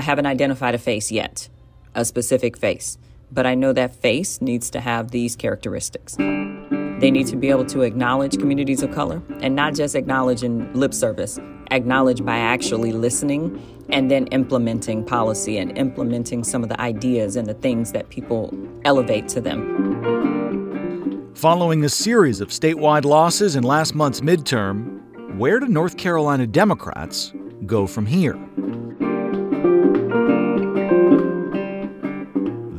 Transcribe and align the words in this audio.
I 0.00 0.02
haven't 0.02 0.24
identified 0.24 0.74
a 0.74 0.78
face 0.78 1.12
yet, 1.12 1.50
a 1.94 2.06
specific 2.06 2.56
face, 2.56 2.96
but 3.30 3.44
I 3.44 3.54
know 3.54 3.74
that 3.74 3.94
face 3.94 4.40
needs 4.40 4.70
to 4.70 4.80
have 4.80 5.10
these 5.10 5.36
characteristics. 5.36 6.16
They 6.16 7.10
need 7.10 7.26
to 7.26 7.36
be 7.36 7.50
able 7.50 7.66
to 7.66 7.82
acknowledge 7.82 8.38
communities 8.38 8.82
of 8.82 8.92
color 8.92 9.20
and 9.42 9.54
not 9.54 9.74
just 9.74 9.94
acknowledge 9.94 10.42
in 10.42 10.72
lip 10.72 10.94
service, 10.94 11.38
acknowledge 11.70 12.24
by 12.24 12.38
actually 12.38 12.92
listening 12.92 13.60
and 13.90 14.10
then 14.10 14.26
implementing 14.28 15.04
policy 15.04 15.58
and 15.58 15.76
implementing 15.76 16.44
some 16.44 16.62
of 16.62 16.70
the 16.70 16.80
ideas 16.80 17.36
and 17.36 17.46
the 17.46 17.52
things 17.52 17.92
that 17.92 18.08
people 18.08 18.54
elevate 18.86 19.28
to 19.28 19.40
them. 19.42 21.30
Following 21.34 21.84
a 21.84 21.90
series 21.90 22.40
of 22.40 22.48
statewide 22.48 23.04
losses 23.04 23.54
in 23.54 23.64
last 23.64 23.94
month's 23.94 24.22
midterm, 24.22 25.36
where 25.36 25.60
do 25.60 25.66
North 25.66 25.98
Carolina 25.98 26.46
Democrats 26.46 27.34
go 27.66 27.86
from 27.86 28.06
here? 28.06 28.38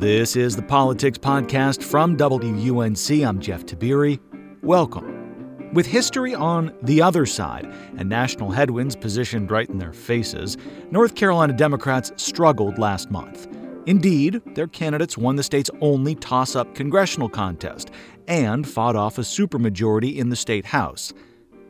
This 0.02 0.34
is 0.34 0.56
the 0.56 0.62
Politics 0.62 1.16
Podcast 1.16 1.80
from 1.80 2.16
WUNC. 2.16 3.24
I'm 3.24 3.38
Jeff 3.38 3.64
Tiberii. 3.64 4.18
Welcome. 4.60 5.70
With 5.74 5.86
history 5.86 6.34
on 6.34 6.76
the 6.82 7.00
other 7.00 7.24
side 7.24 7.72
and 7.96 8.08
national 8.08 8.50
headwinds 8.50 8.96
positioned 8.96 9.52
right 9.52 9.68
in 9.70 9.78
their 9.78 9.92
faces, 9.92 10.56
North 10.90 11.14
Carolina 11.14 11.52
Democrats 11.52 12.10
struggled 12.16 12.78
last 12.78 13.12
month. 13.12 13.46
Indeed, 13.86 14.42
their 14.56 14.66
candidates 14.66 15.16
won 15.16 15.36
the 15.36 15.44
state's 15.44 15.70
only 15.80 16.16
toss 16.16 16.56
up 16.56 16.74
congressional 16.74 17.28
contest 17.28 17.92
and 18.26 18.68
fought 18.68 18.96
off 18.96 19.18
a 19.18 19.22
supermajority 19.22 20.16
in 20.16 20.30
the 20.30 20.36
state 20.36 20.64
House. 20.64 21.12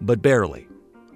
But 0.00 0.22
barely. 0.22 0.68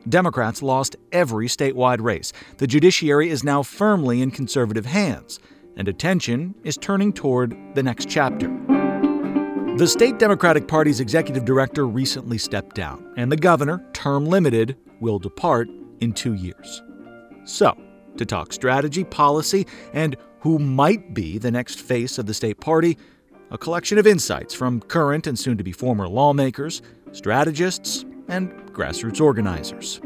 Democrats 0.07 0.63
lost 0.63 0.97
every 1.13 1.49
statewide 1.49 2.03
race. 2.03 2.35
The 2.59 2.67
judiciary 2.67 3.31
is 3.31 3.43
now 3.43 3.63
firmly 3.63 4.21
in 4.21 4.33
conservative 4.33 4.85
hands 4.85 5.41
and 5.77 5.89
attention 5.89 6.55
is 6.65 6.77
turning 6.77 7.13
toward 7.13 7.57
the 7.75 7.83
next 7.83 8.09
chapter. 8.09 8.49
The 9.77 9.87
state 9.87 10.19
Democratic 10.19 10.67
Party's 10.67 11.01
executive 11.01 11.45
director 11.45 11.87
recently 11.87 12.39
stepped 12.39 12.75
down, 12.75 13.13
and 13.17 13.31
the 13.31 13.37
governor, 13.37 13.85
term 13.93 14.25
limited, 14.25 14.77
will 15.01 15.19
depart 15.19 15.69
in 16.01 16.13
two 16.13 16.33
years. 16.33 16.83
So, 17.45 17.77
to 18.17 18.25
talk 18.25 18.53
strategy, 18.53 19.05
policy, 19.05 19.67
and 19.93 20.17
who 20.41 20.59
might 20.59 21.13
be 21.13 21.37
the 21.39 21.51
next 21.51 21.81
face 21.81 22.19
of 22.19 22.27
the 22.27 22.33
state 22.33 22.59
party, 22.61 22.97
a 23.51 23.59
collection 23.59 23.99
of 23.99 24.07
insights 24.07 24.55
from 24.55 24.81
current 24.81 25.27
and 25.27 25.39
soon 25.39 25.59
to 25.59 25.65
be 25.65 25.73
former 25.73 26.09
lawmakers, 26.09 26.83
strategists, 27.13 28.05
and 28.29 28.51
grassroots 28.73 29.21
organizers. 29.21 30.01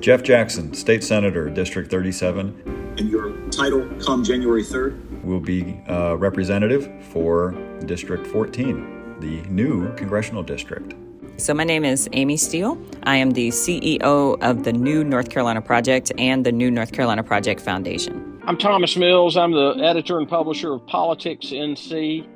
Jeff 0.00 0.22
Jackson, 0.22 0.74
State 0.74 1.04
Senator, 1.04 1.48
District 1.48 1.90
37. 1.90 2.94
And 2.98 3.08
your 3.08 3.32
title 3.50 3.88
come 4.00 4.24
January 4.24 4.62
3rd? 4.62 5.11
Will 5.22 5.40
be 5.40 5.80
uh, 5.88 6.16
representative 6.16 6.90
for 7.04 7.52
District 7.86 8.26
14, 8.26 9.20
the 9.20 9.40
new 9.42 9.94
congressional 9.94 10.42
district. 10.42 10.94
So, 11.36 11.54
my 11.54 11.62
name 11.62 11.84
is 11.84 12.08
Amy 12.12 12.36
Steele. 12.36 12.76
I 13.04 13.16
am 13.16 13.30
the 13.30 13.48
CEO 13.48 14.40
of 14.42 14.64
the 14.64 14.72
New 14.72 15.04
North 15.04 15.30
Carolina 15.30 15.62
Project 15.62 16.10
and 16.18 16.44
the 16.44 16.50
New 16.50 16.72
North 16.72 16.92
Carolina 16.92 17.22
Project 17.22 17.60
Foundation. 17.60 18.40
I'm 18.46 18.58
Thomas 18.58 18.96
Mills. 18.96 19.36
I'm 19.36 19.52
the 19.52 19.76
editor 19.80 20.18
and 20.18 20.28
publisher 20.28 20.74
of 20.74 20.86
Politics 20.88 21.46
NC 21.46 22.26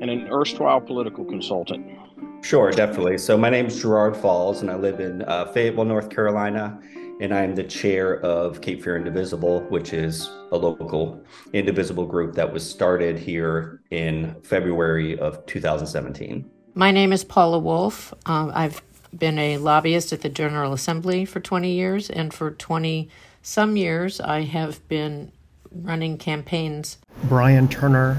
and 0.00 0.10
an 0.10 0.28
erstwhile 0.30 0.80
political 0.80 1.26
consultant. 1.26 1.86
Sure, 2.42 2.70
definitely. 2.70 3.18
So, 3.18 3.36
my 3.36 3.50
name 3.50 3.66
is 3.66 3.80
Gerard 3.80 4.16
Falls, 4.16 4.62
and 4.62 4.70
I 4.70 4.76
live 4.76 4.98
in 4.98 5.22
uh, 5.22 5.44
Fayetteville, 5.52 5.84
North 5.84 6.08
Carolina 6.08 6.80
and 7.20 7.34
I 7.34 7.42
am 7.42 7.54
the 7.54 7.62
chair 7.62 8.18
of 8.20 8.62
Cape 8.62 8.82
Fear 8.82 8.96
Indivisible, 8.96 9.60
which 9.68 9.92
is 9.92 10.30
a 10.52 10.56
local 10.56 11.22
indivisible 11.52 12.06
group 12.06 12.34
that 12.34 12.50
was 12.50 12.68
started 12.68 13.18
here 13.18 13.82
in 13.90 14.34
February 14.42 15.18
of 15.18 15.44
2017. 15.44 16.50
My 16.74 16.90
name 16.90 17.12
is 17.12 17.22
Paula 17.22 17.58
Wolf. 17.58 18.14
Um, 18.24 18.50
I've 18.54 18.82
been 19.16 19.38
a 19.38 19.58
lobbyist 19.58 20.14
at 20.14 20.22
the 20.22 20.30
General 20.30 20.72
Assembly 20.72 21.26
for 21.26 21.40
20 21.40 21.70
years, 21.70 22.08
and 22.08 22.32
for 22.32 22.52
20 22.52 23.10
some 23.42 23.76
years, 23.76 24.20
I 24.20 24.42
have 24.42 24.86
been 24.88 25.30
running 25.70 26.16
campaigns. 26.16 26.96
Brian 27.24 27.68
Turner, 27.68 28.18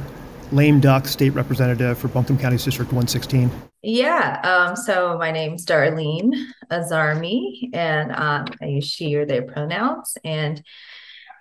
lame 0.52 0.80
duck 0.80 1.08
state 1.08 1.32
representative 1.32 1.98
for 1.98 2.08
Buncombe 2.08 2.38
County's 2.38 2.64
District 2.64 2.92
116. 2.92 3.50
Yeah. 3.84 4.40
Um, 4.44 4.76
so 4.76 5.18
my 5.18 5.32
name's 5.32 5.66
Darlene 5.66 6.34
Azarmi, 6.70 7.70
and 7.74 8.12
um, 8.12 8.46
I 8.62 8.66
use 8.66 8.86
she 8.86 9.16
or 9.16 9.26
they 9.26 9.42
pronouns. 9.42 10.18
And 10.24 10.64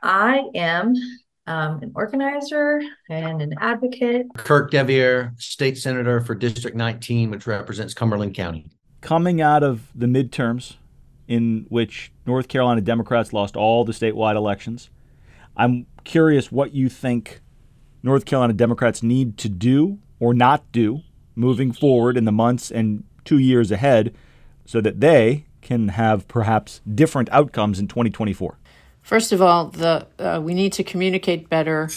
I 0.03 0.43
am 0.55 0.95
um, 1.47 1.83
an 1.83 1.93
organizer 1.95 2.81
and 3.11 3.43
an 3.43 3.55
advocate. 3.59 4.27
Kirk 4.37 4.71
deViere, 4.71 5.39
state 5.41 5.77
senator 5.77 6.21
for 6.21 6.35
District 6.35 6.77
19, 6.77 7.31
which 7.31 7.47
represents 7.47 7.93
Cumberland 7.93 8.35
County. 8.35 8.71
Coming 9.03 9.41
out 9.41 9.63
of 9.63 9.89
the 9.95 10.07
midterms, 10.07 10.77
in 11.29 11.67
which 11.69 12.11
North 12.27 12.49
Carolina 12.49 12.81
Democrats 12.81 13.33
lost 13.33 13.55
all 13.55 13.85
the 13.85 13.93
statewide 13.93 14.35
elections, 14.35 14.91
I'm 15.57 15.87
curious 16.05 16.51
what 16.51 16.75
you 16.75 16.89
think 16.89 17.41
North 18.03 18.25
Carolina 18.25 18.53
Democrats 18.53 19.03
need 19.03 19.37
to 19.39 19.49
do 19.49 19.99
or 20.19 20.35
not 20.35 20.73
do 20.73 21.03
moving 21.41 21.73
forward 21.73 22.17
in 22.17 22.25
the 22.25 22.33
months 22.33 22.71
and 22.71 23.05
two 23.25 23.39
years 23.39 23.71
ahead 23.71 24.15
so 24.65 24.81
that 24.81 25.01
they 25.01 25.45
can 25.63 25.89
have 25.89 26.29
perhaps 26.29 26.81
different 26.95 27.29
outcomes 27.33 27.79
in 27.79 27.89
2024? 27.89 28.59
First 29.03 29.33
of 29.33 29.43
all, 29.43 29.67
the 29.67 30.07
uh, 30.19 30.41
we 30.43 30.55
need 30.55 30.73
to 30.75 30.85
communicate 30.85 31.49
better 31.49 31.89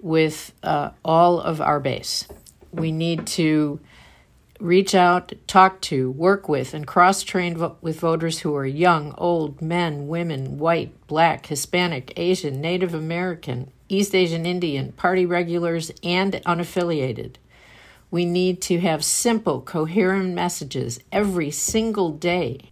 with 0.00 0.52
uh, 0.62 0.90
all 1.04 1.40
of 1.40 1.60
our 1.60 1.80
base. 1.80 2.28
We 2.72 2.92
need 2.92 3.26
to 3.28 3.80
reach 4.60 4.94
out, 4.94 5.32
talk 5.46 5.80
to, 5.82 6.10
work 6.10 6.48
with, 6.48 6.74
and 6.74 6.86
cross 6.86 7.22
train 7.22 7.56
vo- 7.56 7.76
with 7.80 8.00
voters 8.00 8.40
who 8.40 8.54
are 8.54 8.66
young, 8.66 9.14
old, 9.18 9.60
men, 9.60 10.08
women, 10.08 10.58
white, 10.58 10.94
black, 11.06 11.46
Hispanic, 11.46 12.12
Asian, 12.16 12.60
Native 12.60 12.94
American, 12.94 13.70
East 13.88 14.14
Asian 14.14 14.46
Indian, 14.46 14.92
party 14.92 15.26
regulars, 15.26 15.90
and 16.02 16.34
unaffiliated. 16.46 17.36
We 18.16 18.24
need 18.24 18.62
to 18.62 18.80
have 18.80 19.04
simple, 19.04 19.60
coherent 19.60 20.32
messages 20.32 20.98
every 21.12 21.50
single 21.50 22.12
day. 22.12 22.70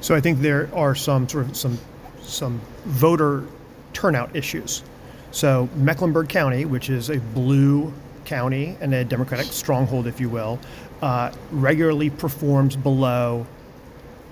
So 0.00 0.16
I 0.16 0.20
think 0.20 0.40
there 0.40 0.68
are 0.74 0.96
some 0.96 1.28
sort 1.28 1.46
of 1.46 1.56
some 1.56 1.78
some 2.22 2.60
voter 2.84 3.44
turnout 3.92 4.34
issues. 4.34 4.82
So 5.30 5.68
Mecklenburg 5.76 6.28
County, 6.28 6.64
which 6.64 6.90
is 6.90 7.08
a 7.08 7.20
blue 7.20 7.92
county 8.24 8.76
and 8.80 8.92
a 8.92 9.04
Democratic 9.04 9.46
stronghold, 9.46 10.08
if 10.08 10.18
you 10.18 10.28
will, 10.28 10.58
uh, 11.02 11.30
regularly 11.52 12.10
performs 12.10 12.74
below 12.74 13.46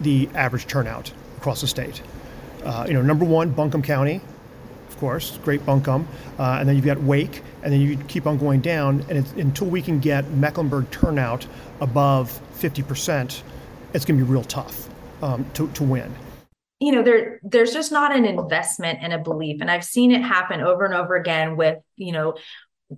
the 0.01 0.29
average 0.35 0.67
turnout 0.67 1.13
across 1.37 1.61
the 1.61 1.69
state. 1.69 2.03
Uh, 2.65 2.85
you 2.89 2.95
know, 2.95 3.03
number 3.03 3.25
one, 3.25 3.51
Buncombe 3.51 3.83
County, 3.85 4.21
course, 5.03 5.37
Great 5.39 5.67
Buncombe, 5.67 6.07
uh, 6.39 6.59
and 6.61 6.69
then 6.69 6.77
you've 6.77 6.85
got 6.85 7.03
Wake, 7.03 7.43
and 7.65 7.73
then 7.73 7.81
you 7.81 7.97
keep 8.07 8.25
on 8.25 8.39
going 8.39 8.61
down. 8.61 9.05
And 9.11 9.27
until 9.37 9.67
we 9.67 9.83
can 9.83 9.99
get 9.99 10.31
Mecklenburg 10.31 10.89
turnout 10.93 11.45
above 11.81 12.41
50%, 12.55 13.43
it's 13.95 14.05
going 14.05 14.17
to 14.17 14.25
be 14.25 14.31
real 14.31 14.45
tough 14.45 14.89
um, 15.21 15.45
to, 15.55 15.67
to 15.73 15.83
win. 15.83 16.15
You 16.79 16.93
know, 16.93 17.03
there 17.03 17.41
there's 17.43 17.73
just 17.73 17.91
not 17.91 18.15
an 18.15 18.25
investment 18.25 19.01
and 19.03 19.13
a 19.13 19.19
belief, 19.19 19.61
and 19.61 19.69
I've 19.69 19.85
seen 19.85 20.13
it 20.13 20.23
happen 20.23 20.61
over 20.61 20.85
and 20.85 20.95
over 20.95 21.17
again 21.17 21.57
with 21.57 21.79
you 21.97 22.13
know 22.13 22.35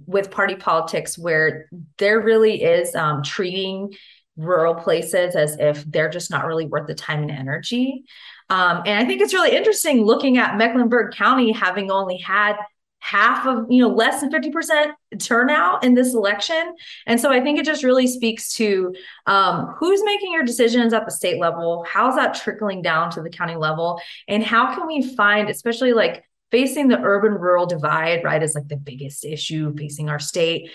with 0.06 0.31
party 0.31 0.56
politics 0.56 1.16
where 1.16 1.69
there 1.97 2.20
really 2.20 2.62
is 2.62 2.94
um, 2.94 3.22
treating 3.22 3.94
rural 4.37 4.75
places 4.75 5.37
as 5.37 5.56
if 5.59 5.84
they're 5.84 6.10
just 6.10 6.31
not 6.31 6.44
really 6.47 6.66
worth 6.66 6.87
the 6.87 6.94
time 6.94 7.22
and 7.22 7.31
energy. 7.31 8.04
Um, 8.50 8.82
and 8.87 8.99
I 8.99 9.05
think 9.06 9.21
it's 9.21 9.34
really 9.34 9.56
interesting 9.56 10.05
looking 10.05 10.38
at 10.38 10.56
Mecklenburg 10.56 11.15
County 11.15 11.53
having 11.53 11.91
only 11.91 12.19
had 12.19 12.56
half 13.05 13.47
of, 13.47 13.66
you 13.69 13.82
know, 13.82 13.88
less 13.88 14.23
than 14.23 14.31
50% 14.31 14.93
turnout 15.19 15.85
in 15.85 15.93
this 15.93 16.14
election. 16.14 16.75
And 17.06 17.20
so 17.20 17.31
I 17.31 17.41
think 17.43 17.58
it 17.58 17.67
just 17.67 17.85
really 17.85 18.06
speaks 18.06 18.55
to 18.55 18.94
um, 19.26 19.75
who's 19.79 20.02
making 20.05 20.32
your 20.32 20.43
decisions 20.43 20.94
at 20.94 21.05
the 21.05 21.11
state 21.11 21.38
level, 21.38 21.85
how's 21.87 22.17
that 22.17 22.32
trickling 22.32 22.81
down 22.81 23.11
to 23.11 23.20
the 23.20 23.29
county 23.29 23.56
level, 23.56 24.00
and 24.26 24.43
how 24.43 24.75
can 24.75 24.87
we 24.87 25.14
find, 25.14 25.50
especially 25.50 25.93
like 25.93 26.25
facing 26.50 26.88
the 26.88 26.99
urban 26.99 27.32
rural 27.32 27.67
divide, 27.67 28.25
right, 28.25 28.43
is 28.43 28.55
like 28.55 28.69
the 28.69 28.76
biggest 28.76 29.25
issue 29.26 29.76
facing 29.76 30.08
our 30.08 30.19
state. 30.19 30.70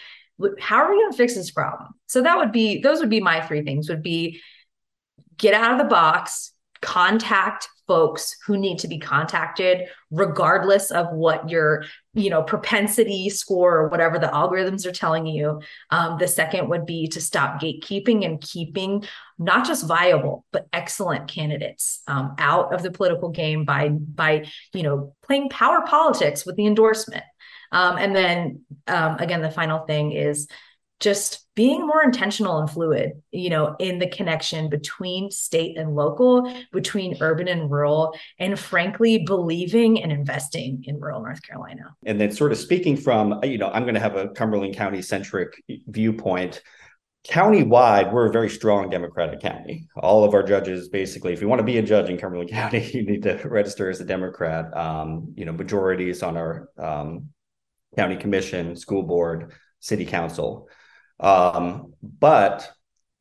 How 0.59 0.83
are 0.83 0.91
we 0.91 1.01
going 1.01 1.11
to 1.11 1.17
fix 1.17 1.33
this 1.33 1.49
problem? 1.49 1.89
So 2.05 2.21
that 2.21 2.37
would 2.37 2.51
be, 2.51 2.79
those 2.79 2.99
would 2.99 3.09
be 3.09 3.21
my 3.21 3.41
three 3.41 3.63
things 3.63 3.89
would 3.89 4.03
be 4.03 4.39
get 5.35 5.55
out 5.55 5.71
of 5.71 5.77
the 5.79 5.85
box, 5.85 6.51
contact 6.81 7.67
folks 7.89 8.35
who 8.45 8.55
need 8.55 8.77
to 8.77 8.87
be 8.87 8.99
contacted 8.99 9.87
regardless 10.11 10.91
of 10.91 11.11
what 11.11 11.49
your 11.49 11.83
you 12.13 12.29
know 12.29 12.43
propensity 12.43 13.29
score 13.29 13.77
or 13.77 13.87
whatever 13.89 14.19
the 14.19 14.27
algorithms 14.27 14.85
are 14.85 14.91
telling 14.91 15.25
you. 15.25 15.59
Um, 15.89 16.17
the 16.19 16.27
second 16.27 16.69
would 16.69 16.85
be 16.85 17.07
to 17.07 17.19
stop 17.19 17.59
gatekeeping 17.59 18.23
and 18.23 18.39
keeping 18.39 19.03
not 19.39 19.65
just 19.65 19.87
viable 19.87 20.45
but 20.51 20.67
excellent 20.71 21.27
candidates 21.27 22.01
um, 22.07 22.35
out 22.37 22.73
of 22.73 22.83
the 22.83 22.91
political 22.91 23.29
game 23.29 23.65
by 23.65 23.89
by 23.89 24.45
you 24.73 24.83
know 24.83 25.15
playing 25.23 25.49
power 25.49 25.81
politics 25.85 26.45
with 26.45 26.55
the 26.55 26.67
endorsement. 26.67 27.23
Um, 27.71 27.97
and 27.97 28.15
then 28.15 28.61
um, 28.87 29.17
again 29.17 29.41
the 29.41 29.51
final 29.51 29.79
thing 29.85 30.11
is 30.11 30.47
just 30.99 31.45
being 31.55 31.85
more 31.85 32.03
intentional 32.03 32.59
and 32.59 32.69
fluid, 32.69 33.21
you 33.31 33.49
know, 33.49 33.75
in 33.79 33.99
the 33.99 34.07
connection 34.07 34.69
between 34.69 35.31
state 35.31 35.77
and 35.77 35.95
local, 35.95 36.53
between 36.71 37.17
urban 37.21 37.47
and 37.47 37.69
rural, 37.69 38.13
and 38.37 38.57
frankly, 38.59 39.19
believing 39.25 40.01
and 40.01 40.11
investing 40.11 40.83
in 40.87 40.99
rural 40.99 41.21
North 41.21 41.41
Carolina. 41.41 41.95
And 42.05 42.19
then, 42.19 42.31
sort 42.31 42.51
of 42.51 42.57
speaking 42.57 42.95
from, 42.95 43.39
you 43.43 43.57
know, 43.57 43.69
I'm 43.69 43.83
going 43.83 43.95
to 43.95 43.99
have 43.99 44.15
a 44.15 44.29
Cumberland 44.29 44.75
County 44.75 45.01
centric 45.01 45.61
viewpoint. 45.87 46.61
County-wide, 47.25 48.13
we're 48.13 48.27
a 48.27 48.31
very 48.31 48.49
strong 48.49 48.89
Democratic 48.89 49.41
county. 49.41 49.89
All 49.97 50.23
of 50.23 50.33
our 50.33 50.43
judges, 50.43 50.87
basically, 50.87 51.33
if 51.33 51.41
you 51.41 51.49
want 51.49 51.59
to 51.59 51.65
be 51.65 51.77
a 51.77 51.83
judge 51.83 52.09
in 52.09 52.17
Cumberland 52.17 52.49
County, 52.51 52.89
you 52.93 53.05
need 53.05 53.23
to 53.23 53.35
register 53.45 53.89
as 53.89 53.99
a 53.99 54.05
Democrat. 54.05 54.75
Um, 54.75 55.33
you 55.35 55.43
know, 55.43 55.51
majorities 55.51 56.23
on 56.23 56.37
our 56.37 56.69
um, 56.77 57.29
county 57.97 58.15
commission, 58.15 58.77
school 58.77 59.03
board, 59.03 59.51
city 59.81 60.05
council. 60.05 60.69
Um, 61.19 61.93
but 62.01 62.71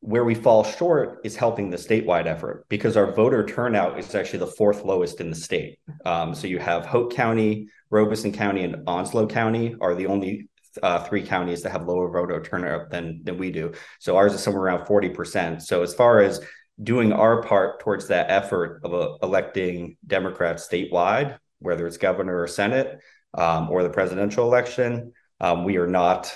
where 0.01 0.23
we 0.23 0.35
fall 0.35 0.63
short 0.63 1.19
is 1.25 1.35
helping 1.35 1.69
the 1.69 1.77
statewide 1.77 2.25
effort 2.25 2.65
because 2.69 2.95
our 2.95 3.11
voter 3.11 3.45
turnout 3.45 3.99
is 3.99 4.15
actually 4.15 4.39
the 4.39 4.47
fourth 4.47 4.85
lowest 4.85 5.19
in 5.19 5.29
the 5.29 5.35
state. 5.35 5.77
Um, 6.05 6.33
so 6.33 6.47
you 6.47 6.57
have 6.59 6.85
Hoke 6.85 7.13
County, 7.13 7.67
Robeson 7.89 8.31
County, 8.31 8.63
and 8.63 8.83
Onslow 8.87 9.27
County 9.27 9.75
are 9.81 9.95
the 9.95 10.07
only 10.07 10.47
uh, 10.81 11.03
three 11.03 11.23
counties 11.23 11.63
that 11.63 11.71
have 11.71 11.85
lower 11.85 12.09
voter 12.09 12.41
turnout 12.41 12.89
than 12.89 13.21
than 13.23 13.37
we 13.37 13.51
do. 13.51 13.73
So 13.99 14.15
ours 14.15 14.33
is 14.33 14.41
somewhere 14.41 14.63
around 14.63 14.85
forty 14.85 15.09
percent. 15.09 15.63
So 15.63 15.81
as 15.83 15.93
far 15.93 16.21
as 16.21 16.39
doing 16.81 17.11
our 17.11 17.41
part 17.41 17.81
towards 17.81 18.07
that 18.07 18.29
effort 18.29 18.79
of 18.85 18.93
uh, 18.93 19.17
electing 19.21 19.97
Democrats 20.07 20.65
statewide, 20.65 21.37
whether 21.59 21.85
it's 21.85 21.97
governor 21.97 22.39
or 22.41 22.47
senate 22.47 22.99
um, 23.33 23.69
or 23.69 23.83
the 23.83 23.89
presidential 23.89 24.45
election, 24.45 25.11
um, 25.41 25.65
we 25.65 25.75
are 25.75 25.87
not 25.87 26.33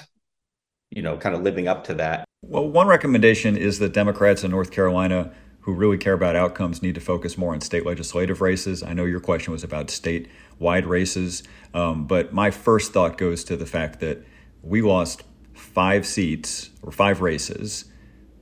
you 0.96 1.02
know, 1.02 1.18
kind 1.18 1.36
of 1.36 1.42
living 1.42 1.68
up 1.68 1.84
to 1.86 1.94
that. 1.96 2.26
Well, 2.42 2.68
one 2.68 2.88
recommendation 2.88 3.58
is 3.58 3.80
that 3.80 3.94
Democrats 3.94 4.44
in 4.44 4.52
North 4.52 4.72
Carolina 4.72 5.32
who 5.64 5.74
really 5.74 5.98
care 5.98 6.14
about 6.14 6.36
outcomes 6.36 6.82
need 6.82 6.94
to 6.94 7.02
focus 7.02 7.38
more 7.38 7.54
on 7.54 7.62
state 7.62 7.86
legislative 7.86 8.42
races. 8.42 8.84
I 8.84 8.92
know 8.94 9.06
your 9.06 9.22
question 9.22 9.54
was 9.54 9.64
about 9.64 9.88
statewide 9.88 10.86
races, 10.86 11.44
um, 11.74 12.06
but 12.06 12.34
my 12.34 12.52
first 12.52 12.92
thought 12.92 13.18
goes 13.18 13.46
to 13.46 13.56
the 13.56 13.66
fact 13.66 14.02
that 14.02 14.26
we 14.62 14.82
lost 14.82 15.24
five 15.54 16.06
seats 16.06 16.70
or 16.82 16.92
five 16.92 17.22
races 17.22 17.86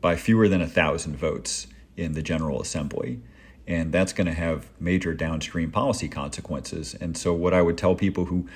by 0.01 0.15
fewer 0.15 0.47
than 0.47 0.61
a 0.61 0.67
thousand 0.67 1.15
votes 1.15 1.67
in 1.95 2.13
the 2.13 2.23
General 2.23 2.59
Assembly. 2.59 3.21
And 3.67 3.91
that's 3.91 4.13
going 4.13 4.25
to 4.25 4.33
have 4.33 4.67
major 4.79 5.13
downstream 5.13 5.69
policy 5.69 6.09
consequences. 6.09 6.95
And 6.95 7.15
so, 7.15 7.33
what 7.33 7.53
I 7.53 7.61
would 7.61 7.77
tell 7.77 7.93
people 7.93 8.25
who 8.25 8.49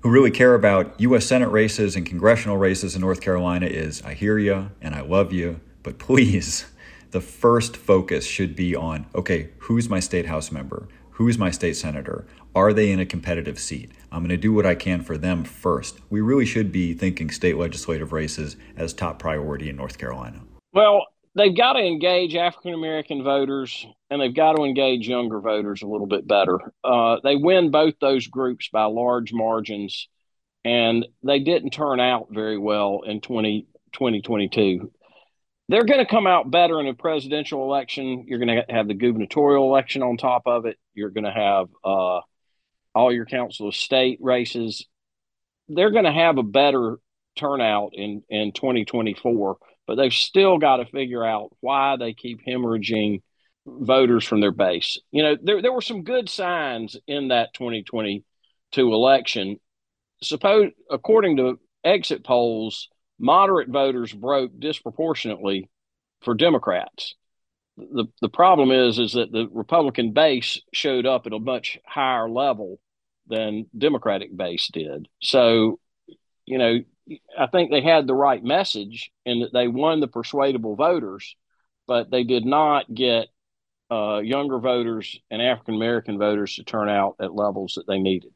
who 0.00 0.10
really 0.10 0.30
care 0.30 0.54
about 0.54 0.98
U.S. 1.00 1.26
Senate 1.26 1.48
races 1.48 1.94
and 1.94 2.06
congressional 2.06 2.56
races 2.56 2.94
in 2.94 3.00
North 3.00 3.20
Carolina 3.20 3.66
is 3.66 4.02
I 4.02 4.14
hear 4.14 4.38
you 4.38 4.70
and 4.80 4.94
I 4.94 5.02
love 5.02 5.32
you, 5.32 5.60
but 5.82 5.98
please, 5.98 6.66
the 7.10 7.20
first 7.20 7.76
focus 7.76 8.26
should 8.26 8.56
be 8.56 8.74
on 8.74 9.06
okay, 9.14 9.50
who's 9.58 9.88
my 9.88 10.00
state 10.00 10.26
House 10.26 10.50
member? 10.50 10.88
Who's 11.12 11.36
my 11.36 11.50
state 11.50 11.76
senator? 11.76 12.26
Are 12.54 12.72
they 12.72 12.90
in 12.90 12.98
a 12.98 13.06
competitive 13.06 13.58
seat? 13.58 13.92
I'm 14.10 14.20
going 14.20 14.30
to 14.30 14.36
do 14.36 14.52
what 14.52 14.66
I 14.66 14.74
can 14.74 15.02
for 15.02 15.18
them 15.18 15.44
first. 15.44 16.00
We 16.08 16.20
really 16.20 16.46
should 16.46 16.72
be 16.72 16.94
thinking 16.94 17.30
state 17.30 17.56
legislative 17.56 18.12
races 18.12 18.56
as 18.76 18.92
top 18.92 19.18
priority 19.18 19.68
in 19.68 19.76
North 19.76 19.98
Carolina. 19.98 20.40
Well, 20.72 21.06
they've 21.34 21.56
got 21.56 21.74
to 21.74 21.80
engage 21.80 22.34
African 22.34 22.74
American 22.74 23.22
voters 23.22 23.86
and 24.10 24.20
they've 24.20 24.34
got 24.34 24.54
to 24.54 24.64
engage 24.64 25.08
younger 25.08 25.40
voters 25.40 25.82
a 25.82 25.86
little 25.86 26.06
bit 26.06 26.26
better. 26.26 26.58
Uh, 26.82 27.16
they 27.22 27.36
win 27.36 27.70
both 27.70 27.94
those 28.00 28.26
groups 28.26 28.68
by 28.72 28.84
large 28.84 29.32
margins, 29.32 30.08
and 30.64 31.06
they 31.22 31.38
didn't 31.38 31.70
turn 31.70 32.00
out 32.00 32.28
very 32.30 32.58
well 32.58 33.02
in 33.06 33.20
20, 33.20 33.66
2022. 33.92 34.90
They're 35.68 35.84
going 35.84 36.04
to 36.04 36.10
come 36.10 36.26
out 36.26 36.50
better 36.50 36.80
in 36.80 36.88
a 36.88 36.94
presidential 36.94 37.62
election. 37.62 38.24
You're 38.26 38.40
going 38.40 38.64
to 38.66 38.74
have 38.74 38.88
the 38.88 38.94
gubernatorial 38.94 39.68
election 39.68 40.02
on 40.02 40.16
top 40.16 40.42
of 40.46 40.66
it. 40.66 40.76
You're 40.94 41.10
going 41.10 41.24
to 41.24 41.30
have 41.30 41.68
uh, 41.84 42.20
all 42.92 43.12
your 43.12 43.26
council 43.26 43.68
of 43.68 43.76
state 43.76 44.18
races. 44.20 44.84
They're 45.68 45.92
going 45.92 46.06
to 46.06 46.12
have 46.12 46.38
a 46.38 46.42
better 46.42 46.96
turnout 47.36 47.90
in, 47.94 48.24
in 48.28 48.50
2024 48.50 49.58
but 49.86 49.96
they've 49.96 50.12
still 50.12 50.58
got 50.58 50.76
to 50.76 50.86
figure 50.86 51.24
out 51.24 51.50
why 51.60 51.96
they 51.96 52.12
keep 52.12 52.40
hemorrhaging 52.46 53.22
voters 53.66 54.24
from 54.24 54.40
their 54.40 54.52
base. 54.52 54.98
You 55.10 55.22
know, 55.22 55.36
there 55.42 55.62
there 55.62 55.72
were 55.72 55.80
some 55.80 56.02
good 56.02 56.28
signs 56.28 56.96
in 57.06 57.28
that 57.28 57.54
2022 57.54 58.22
election. 58.92 59.56
Suppose, 60.22 60.70
according 60.90 61.36
to 61.38 61.58
exit 61.84 62.24
polls, 62.24 62.88
moderate 63.18 63.68
voters 63.68 64.12
broke 64.12 64.52
disproportionately 64.58 65.68
for 66.22 66.34
Democrats. 66.34 67.14
The 67.76 68.06
the 68.20 68.28
problem 68.28 68.70
is 68.70 68.98
is 68.98 69.12
that 69.12 69.32
the 69.32 69.48
Republican 69.50 70.12
base 70.12 70.60
showed 70.72 71.06
up 71.06 71.26
at 71.26 71.32
a 71.32 71.38
much 71.38 71.78
higher 71.86 72.28
level 72.28 72.78
than 73.26 73.66
Democratic 73.76 74.36
base 74.36 74.68
did. 74.72 75.08
So, 75.22 75.78
you 76.50 76.58
know, 76.58 76.80
I 77.38 77.46
think 77.46 77.70
they 77.70 77.80
had 77.80 78.06
the 78.06 78.14
right 78.14 78.42
message 78.42 79.12
and 79.24 79.42
that 79.42 79.52
they 79.52 79.68
won 79.68 80.00
the 80.00 80.08
persuadable 80.08 80.74
voters, 80.74 81.36
but 81.86 82.10
they 82.10 82.24
did 82.24 82.44
not 82.44 82.92
get 82.92 83.28
uh, 83.90 84.18
younger 84.18 84.58
voters 84.58 85.18
and 85.30 85.40
African 85.40 85.76
American 85.76 86.18
voters 86.18 86.56
to 86.56 86.64
turn 86.64 86.88
out 86.88 87.16
at 87.20 87.34
levels 87.34 87.74
that 87.74 87.86
they 87.86 88.00
needed. 88.00 88.32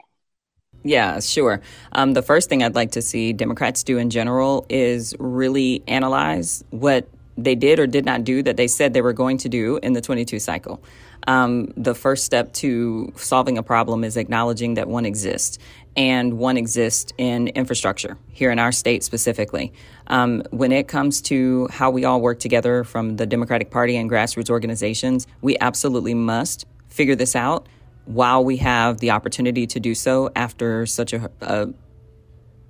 Yeah, 0.85 1.19
sure. 1.19 1.61
Um, 1.93 2.13
the 2.13 2.23
first 2.23 2.49
thing 2.49 2.63
I'd 2.63 2.75
like 2.77 2.93
to 2.93 3.03
see 3.03 3.33
Democrats 3.33 3.83
do 3.83 3.99
in 3.99 4.11
general 4.11 4.65
is 4.69 5.15
really 5.19 5.83
analyze 5.89 6.63
what 6.71 7.09
they 7.37 7.55
did 7.55 7.79
or 7.79 7.87
did 7.87 8.05
not 8.05 8.25
do 8.25 8.43
that 8.43 8.57
they 8.57 8.69
said 8.69 8.95
they 8.95 9.03
were 9.03 9.13
going 9.13 9.39
to 9.39 9.49
do 9.49 9.79
in 9.83 9.93
the 9.93 10.01
22 10.01 10.39
cycle. 10.39 10.83
Um, 11.27 11.73
the 11.77 11.95
first 11.95 12.25
step 12.25 12.53
to 12.55 13.13
solving 13.17 13.57
a 13.57 13.63
problem 13.63 14.05
is 14.05 14.17
acknowledging 14.17 14.75
that 14.75 14.89
one 14.89 15.07
exists 15.07 15.59
and 15.97 16.39
one 16.39 16.57
exists 16.57 17.13
in 17.19 17.49
infrastructure 17.49 18.19
here 18.33 18.51
in 18.51 18.59
our 18.59 18.73
state 18.73 19.03
specifically. 19.03 19.73
Um, 20.09 20.43
when 20.51 20.73
it 20.73 20.89
comes 20.89 21.23
to 21.23 21.69
how 21.71 21.91
we 21.91 22.05
all 22.05 22.21
work 22.21 22.41
together 22.41 22.85
from 22.85 23.17
the 23.17 23.27
Democratic 23.27 23.71
Party 23.71 23.97
and 23.97 24.11
grassroots 24.11 24.51
organizations, 24.51 25.27
we 25.41 25.57
absolutely 25.61 26.15
must 26.15 26.67
figure 26.89 27.17
this 27.17 27.35
out 27.35 27.69
while 28.05 28.45
we 28.45 28.59
have 28.59 28.99
the 28.99 29.11
opportunity 29.11 29.67
to 29.67 29.81
do 29.81 29.95
so 29.95 30.31
after 30.37 30.85
such 30.85 31.13
a, 31.13 31.31
a, 31.41 31.69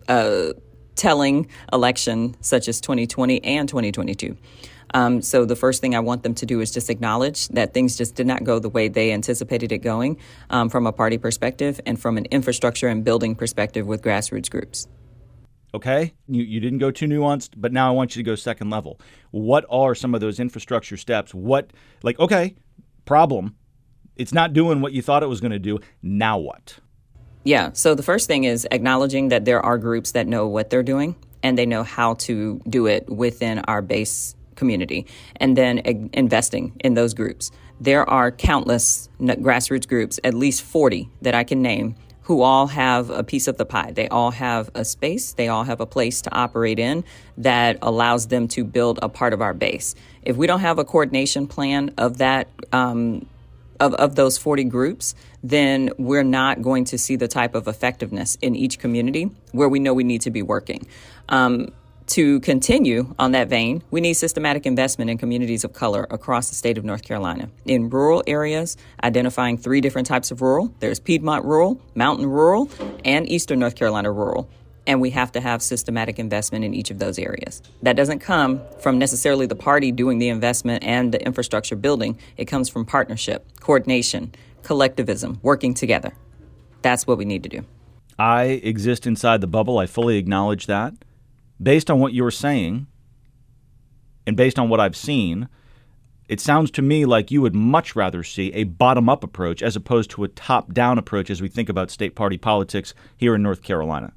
a 0.09 0.53
telling 0.97 1.49
election 1.73 2.35
such 2.41 2.69
as 2.69 2.81
2020 2.81 3.43
and 3.45 3.69
2022. 3.69 4.37
Um, 4.95 5.23
so 5.23 5.45
the 5.45 5.57
first 5.57 5.81
thing 5.81 5.95
I 5.95 6.01
want 6.01 6.23
them 6.23 6.35
to 6.37 6.47
do 6.47 6.61
is 6.61 6.71
just 6.71 6.89
acknowledge 6.89 7.49
that 7.49 7.75
things 7.75 7.97
just 7.97 8.15
did 8.15 8.29
not 8.29 8.45
go 8.45 8.61
the 8.61 8.69
way 8.69 8.87
they 8.87 9.13
anticipated 9.13 9.73
it 9.73 9.79
going 9.79 10.19
um, 10.51 10.69
from 10.69 10.87
a 10.87 10.93
party 10.93 11.19
perspective 11.19 11.81
and 11.85 12.01
from 12.01 12.17
an 12.17 12.27
infrastructure 12.27 12.87
and 12.87 13.05
building 13.05 13.35
perspective 13.35 13.87
with 13.87 14.03
grassroots 14.03 14.49
groups. 14.49 14.87
Okay, 15.75 16.15
you, 16.29 16.45
you 16.45 16.61
didn't 16.61 16.79
go 16.79 16.93
too 16.93 17.07
nuanced, 17.07 17.51
but 17.57 17.73
now 17.73 17.89
I 17.89 17.91
want 17.91 18.15
you 18.15 18.23
to 18.23 18.25
go 18.25 18.37
second 18.37 18.71
level. 18.71 19.01
What 19.33 19.65
are 19.69 19.97
some 19.97 20.15
of 20.15 20.21
those 20.21 20.39
infrastructure 20.39 20.97
steps? 20.97 21.35
What, 21.35 21.73
like, 22.05 22.17
okay, 22.21 22.55
problem. 23.05 23.57
It's 24.15 24.33
not 24.33 24.53
doing 24.53 24.81
what 24.81 24.93
you 24.93 25.03
thought 25.03 25.25
it 25.25 25.29
was 25.29 25.41
going 25.41 25.51
to 25.51 25.59
do. 25.59 25.81
Now 26.01 26.39
what? 26.39 26.79
Yeah, 27.45 27.71
so 27.75 27.95
the 27.95 28.03
first 28.03 28.27
thing 28.27 28.45
is 28.45 28.67
acknowledging 28.71 29.29
that 29.29 29.45
there 29.45 29.61
are 29.61 29.77
groups 29.77 30.13
that 30.13 30.27
know 30.27 30.49
what 30.49 30.71
they're 30.71 30.83
doing 30.83 31.15
and 31.43 31.59
they 31.59 31.67
know 31.67 31.83
how 31.83 32.15
to 32.15 32.61
do 32.69 32.87
it 32.87 33.09
within 33.09 33.59
our 33.61 33.83
base 33.83 34.35
community 34.57 35.07
and 35.37 35.57
then 35.57 36.09
investing 36.15 36.73
in 36.81 36.95
those 36.95 37.13
groups. 37.13 37.51
There 37.81 38.09
are 38.09 38.31
countless 38.31 39.11
grassroots 39.21 39.87
groups, 39.87 40.19
at 40.25 40.33
least 40.33 40.63
40 40.63 41.11
that 41.21 41.35
I 41.35 41.45
can 41.45 41.61
name, 41.61 41.97
who 42.23 42.41
all 42.41 42.69
have 42.69 43.11
a 43.11 43.23
piece 43.23 43.47
of 43.47 43.59
the 43.59 43.67
pie. 43.67 43.91
They 43.93 44.09
all 44.09 44.31
have 44.31 44.71
a 44.75 44.83
space, 44.83 45.35
they 45.35 45.49
all 45.49 45.65
have 45.65 45.81
a 45.81 45.87
place 45.87 46.23
to 46.23 46.35
operate 46.35 46.79
in 46.79 47.05
that 47.37 47.77
allows 47.83 48.29
them 48.29 48.49
to 48.49 48.65
build 48.65 48.99
a 49.03 49.11
part 49.11 49.35
of 49.35 49.43
our 49.43 49.53
base. 49.53 49.95
If 50.23 50.37
we 50.37 50.47
don't 50.47 50.61
have 50.61 50.79
a 50.79 50.85
coordination 50.85 51.47
plan 51.47 51.93
of 51.99 52.19
that, 52.19 52.49
um, 52.73 53.27
of, 53.81 53.95
of 53.95 54.15
those 54.15 54.39
40 54.39 54.65
groups, 54.65 55.15
then 55.43 55.91
we're 55.99 56.25
not 56.25 56.63
going 56.63 56.85
to 56.87 56.99
see 56.99 57.17
the 57.17 57.29
type 57.29 57.55
of 57.55 57.69
effectiveness 57.69 58.37
in 58.41 58.55
each 58.55 58.79
community 58.79 59.31
where 59.53 59.69
we 59.69 59.79
know 59.79 59.95
we 59.95 60.05
need 60.05 60.23
to 60.23 60.31
be 60.31 60.43
working. 60.43 60.87
Um, 61.29 61.73
To 62.09 62.39
continue 62.41 63.15
on 63.19 63.33
that 63.33 63.49
vein, 63.49 63.83
we 63.91 64.03
need 64.03 64.13
systematic 64.13 64.67
investment 64.67 65.11
in 65.11 65.17
communities 65.17 65.65
of 65.65 65.73
color 65.73 66.07
across 66.11 66.51
the 66.51 66.55
state 66.55 66.77
of 66.77 66.85
North 66.85 67.03
Carolina. 67.03 67.49
In 67.65 67.89
rural 67.89 68.23
areas, 68.27 68.77
identifying 69.03 69.57
three 69.57 69.81
different 69.81 70.07
types 70.07 70.31
of 70.31 70.43
rural 70.43 70.75
there's 70.81 71.01
Piedmont 71.01 71.47
rural, 71.47 71.81
mountain 71.95 72.27
rural, 72.27 72.69
and 73.07 73.27
eastern 73.27 73.59
North 73.59 73.75
Carolina 73.75 74.13
rural. 74.13 74.51
And 74.87 75.01
we 75.01 75.11
have 75.11 75.33
to 75.33 75.41
have 75.41 75.63
systematic 75.63 76.19
investment 76.19 76.65
in 76.65 76.75
each 76.75 76.91
of 76.91 76.99
those 76.99 77.19
areas. 77.19 77.63
That 77.83 77.97
doesn't 77.97 78.19
come 78.19 78.61
from 78.81 78.99
necessarily 78.99 79.47
the 79.47 79.55
party 79.55 79.93
doing 79.93 80.19
the 80.19 80.29
investment 80.29 80.85
and 80.85 81.13
the 81.13 81.25
infrastructure 81.25 81.77
building, 81.77 82.19
it 82.37 82.45
comes 82.45 82.69
from 82.69 82.85
partnership, 82.85 83.47
coordination, 83.61 84.35
collectivism, 84.63 85.39
working 85.43 85.75
together. 85.75 86.15
That's 86.83 87.07
what 87.07 87.17
we 87.17 87.25
need 87.25 87.43
to 87.45 87.49
do. 87.49 87.65
I 88.19 88.61
exist 88.63 89.07
inside 89.07 89.41
the 89.41 89.47
bubble. 89.47 89.79
I 89.79 89.87
fully 89.87 90.19
acknowledge 90.19 90.67
that 90.67 90.95
based 91.63 91.91
on 91.91 92.01
what 92.01 92.13
you're 92.13 92.31
saying 92.31 92.87
and 94.27 94.37
based 94.37 94.59
on 94.59 94.69
what 94.69 94.81
I've 94.81 94.97
seen, 94.97 95.49
it 96.29 96.41
sounds 96.41 96.71
to 96.73 96.83
me 96.83 97.05
like 97.05 97.31
you 97.31 97.43
would 97.43 97.55
much 97.55 97.95
rather 97.95 98.23
see 98.23 98.53
a 98.53 98.65
bottom 98.65 99.09
up 99.09 99.23
approach 99.23 99.63
as 99.63 99.77
opposed 99.77 100.11
to 100.11 100.25
a 100.25 100.29
top 100.29 100.73
down 100.73 100.99
approach 100.99 101.31
as 101.31 101.43
we 101.43 101.49
think 101.49 101.69
about 101.69 101.91
state 101.91 102.15
party 102.15 102.39
politics 102.39 102.95
here 103.17 103.35
in 103.35 103.43
North 103.43 103.63
Carolina. 103.63 104.13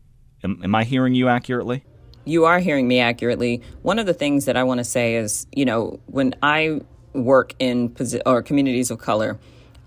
Am, 0.47 0.61
am 0.63 0.75
I 0.75 0.85
hearing 0.85 1.13
you 1.13 1.27
accurately? 1.27 1.83
You 2.23 2.45
are 2.45 2.59
hearing 2.59 2.87
me 2.87 2.99
accurately. 2.99 3.61
One 3.81 3.99
of 3.99 4.05
the 4.05 4.13
things 4.13 4.45
that 4.45 4.55
I 4.55 4.63
want 4.63 4.77
to 4.77 4.83
say 4.83 5.15
is, 5.15 5.45
you 5.51 5.65
know, 5.65 5.99
when 6.05 6.35
I 6.41 6.81
work 7.13 7.53
in 7.59 7.89
posi- 7.89 8.21
or 8.25 8.41
communities 8.41 8.89
of 8.89 8.97
color, 8.97 9.37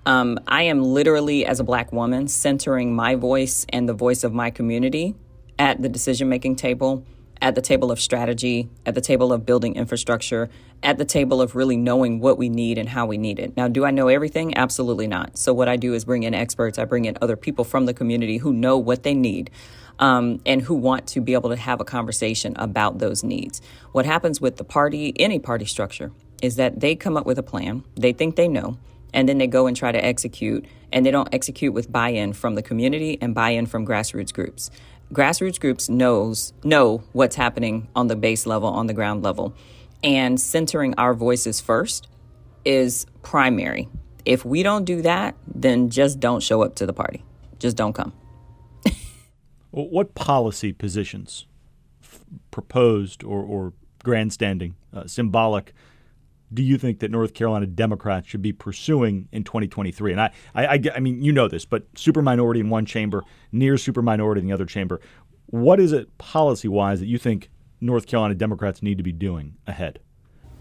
um, 0.05 0.38
I 0.47 0.62
am 0.64 0.83
literally, 0.83 1.47
as 1.47 1.61
a 1.61 1.64
black 1.64 1.93
woman, 1.93 2.29
centering 2.29 2.95
my 2.95 3.14
voice 3.14 3.64
and 3.71 3.88
the 3.88 3.95
voice 3.95 4.23
of 4.23 4.35
my 4.35 4.50
community 4.50 5.14
at 5.59 5.81
the 5.81 5.88
decision 5.88 6.29
making 6.29 6.57
table 6.57 7.05
at 7.42 7.54
the 7.54 7.62
table 7.62 7.90
of 7.90 8.00
strategy, 8.00 8.68
at 8.85 8.94
the 8.94 9.00
table 9.00 9.32
of 9.32 9.47
building 9.47 9.75
infrastructure, 9.75 10.50
at 10.82 10.99
the 10.99 11.04
table 11.04 11.40
of 11.40 11.54
really 11.54 11.76
knowing 11.76 12.20
what 12.20 12.37
we 12.37 12.49
need 12.49 12.78
and 12.78 12.88
how 12.88 13.06
we 13.06 13.16
need 13.16 13.38
it. 13.38 13.56
Now, 13.56 13.68
do 13.68 13.85
I 13.85 13.90
know 13.90 14.09
everything? 14.09 14.56
Absolutely 14.56 15.06
not. 15.06 15.38
So, 15.38 15.52
what 15.52 15.68
I 15.68 15.76
do 15.76 15.94
is 15.94 16.04
bring 16.04 16.23
in 16.23 16.35
experts, 16.35 16.78
I 16.78 16.85
bring 16.85 17.06
in 17.06 17.16
other 17.20 17.37
people 17.37 17.64
from 17.64 17.87
the 17.87 17.94
community 17.94 18.38
who 18.38 18.52
know 18.52 18.76
what 18.78 19.02
they 19.02 19.14
need. 19.14 19.50
Um, 19.99 20.40
and 20.47 20.62
who 20.62 20.76
want 20.76 21.06
to 21.09 21.20
be 21.20 21.35
able 21.35 21.50
to 21.50 21.56
have 21.56 21.78
a 21.78 21.85
conversation 21.85 22.54
about 22.56 23.00
those 23.00 23.23
needs. 23.23 23.61
What 23.92 24.06
happens 24.06 24.40
with 24.40 24.56
the 24.56 24.64
party, 24.64 25.12
any 25.20 25.38
party 25.38 25.66
structure, 25.66 26.11
is 26.40 26.56
that 26.56 26.80
they 26.80 26.97
come 26.97 27.18
up 27.18 27.26
with 27.26 27.38
a 27.38 27.42
plan, 27.42 27.85
they 27.97 28.14
think 28.14 28.37
they 28.37 28.49
know, 28.49 28.78
and 29.12 29.28
then 29.28 29.37
they 29.37 29.47
go 29.47 29.66
and 29.66 29.76
try 29.76 29.92
to 29.92 30.02
execute, 30.02 30.64
and 30.90 31.04
they 31.04 31.11
don't 31.11 31.28
execute 31.35 31.75
with 31.75 31.92
buy 31.92 32.09
in 32.09 32.32
from 32.32 32.54
the 32.54 32.62
community 32.62 33.18
and 33.20 33.35
buy 33.35 33.50
in 33.50 33.66
from 33.66 33.87
grassroots 33.87 34.32
groups 34.32 34.70
grassroots 35.12 35.61
groups 35.61 35.88
knows 35.88 36.52
know 36.62 37.02
what's 37.12 37.37
happening 37.37 37.88
on 37.95 38.07
the 38.07 38.17
base 38.17 38.47
level 38.47 38.69
on 38.69 38.87
the 38.87 38.95
ground 38.95 39.23
level. 39.23 39.55
And 40.02 40.40
centering 40.40 40.95
our 40.97 41.14
voices 41.14 41.61
first 41.61 42.09
is 42.64 43.07
primary. 43.23 43.88
If 44.25 44.45
we 44.45 44.62
don't 44.62 44.85
do 44.85 45.02
that 45.02 45.35
then 45.47 45.90
just 45.90 46.21
don't 46.21 46.43
show 46.43 46.62
up 46.62 46.76
to 46.76 46.87
the 46.87 46.93
party. 46.93 47.25
Just 47.59 47.76
don't 47.76 47.93
come. 47.93 48.12
What 49.73 50.17
policy 50.17 50.73
positions 50.73 51.47
f- 52.02 52.25
proposed 52.50 53.23
or, 53.23 53.40
or 53.40 53.73
grandstanding 54.02 54.75
uh, 54.93 55.07
symbolic 55.07 55.73
do 56.52 56.62
you 56.62 56.78
think 56.78 56.99
that 57.00 57.11
North 57.11 57.35
Carolina 57.35 57.66
Democrats 57.66 58.28
should 58.28 58.42
be 58.42 58.52
pursuing 58.52 59.28
in 59.33 59.45
2023? 59.45 60.12
And 60.12 60.21
I, 60.21 60.33
I, 60.54 60.66
I, 60.66 60.80
I 60.97 61.00
mean, 61.00 61.23
you 61.23 61.33
know 61.33 61.49
this, 61.49 61.64
but 61.64 61.87
super 61.95 62.23
minority 62.23 62.61
in 62.61 62.71
one 62.71 62.87
chamber, 62.87 63.23
near 63.52 63.78
super 63.78 64.02
minority 64.02 64.40
in 64.40 64.47
the 64.47 64.52
other 64.52 64.66
chamber. 64.66 65.00
What 65.47 65.80
is 65.80 65.92
it 65.92 66.16
policy 66.19 66.69
wise 66.69 67.00
that 67.00 67.07
you 67.07 67.19
think 67.19 67.50
North 67.80 68.07
Carolina 68.07 68.35
Democrats 68.35 68.83
need 68.83 68.99
to 68.99 69.04
be 69.04 69.12
doing 69.12 69.57
ahead? 69.66 70.00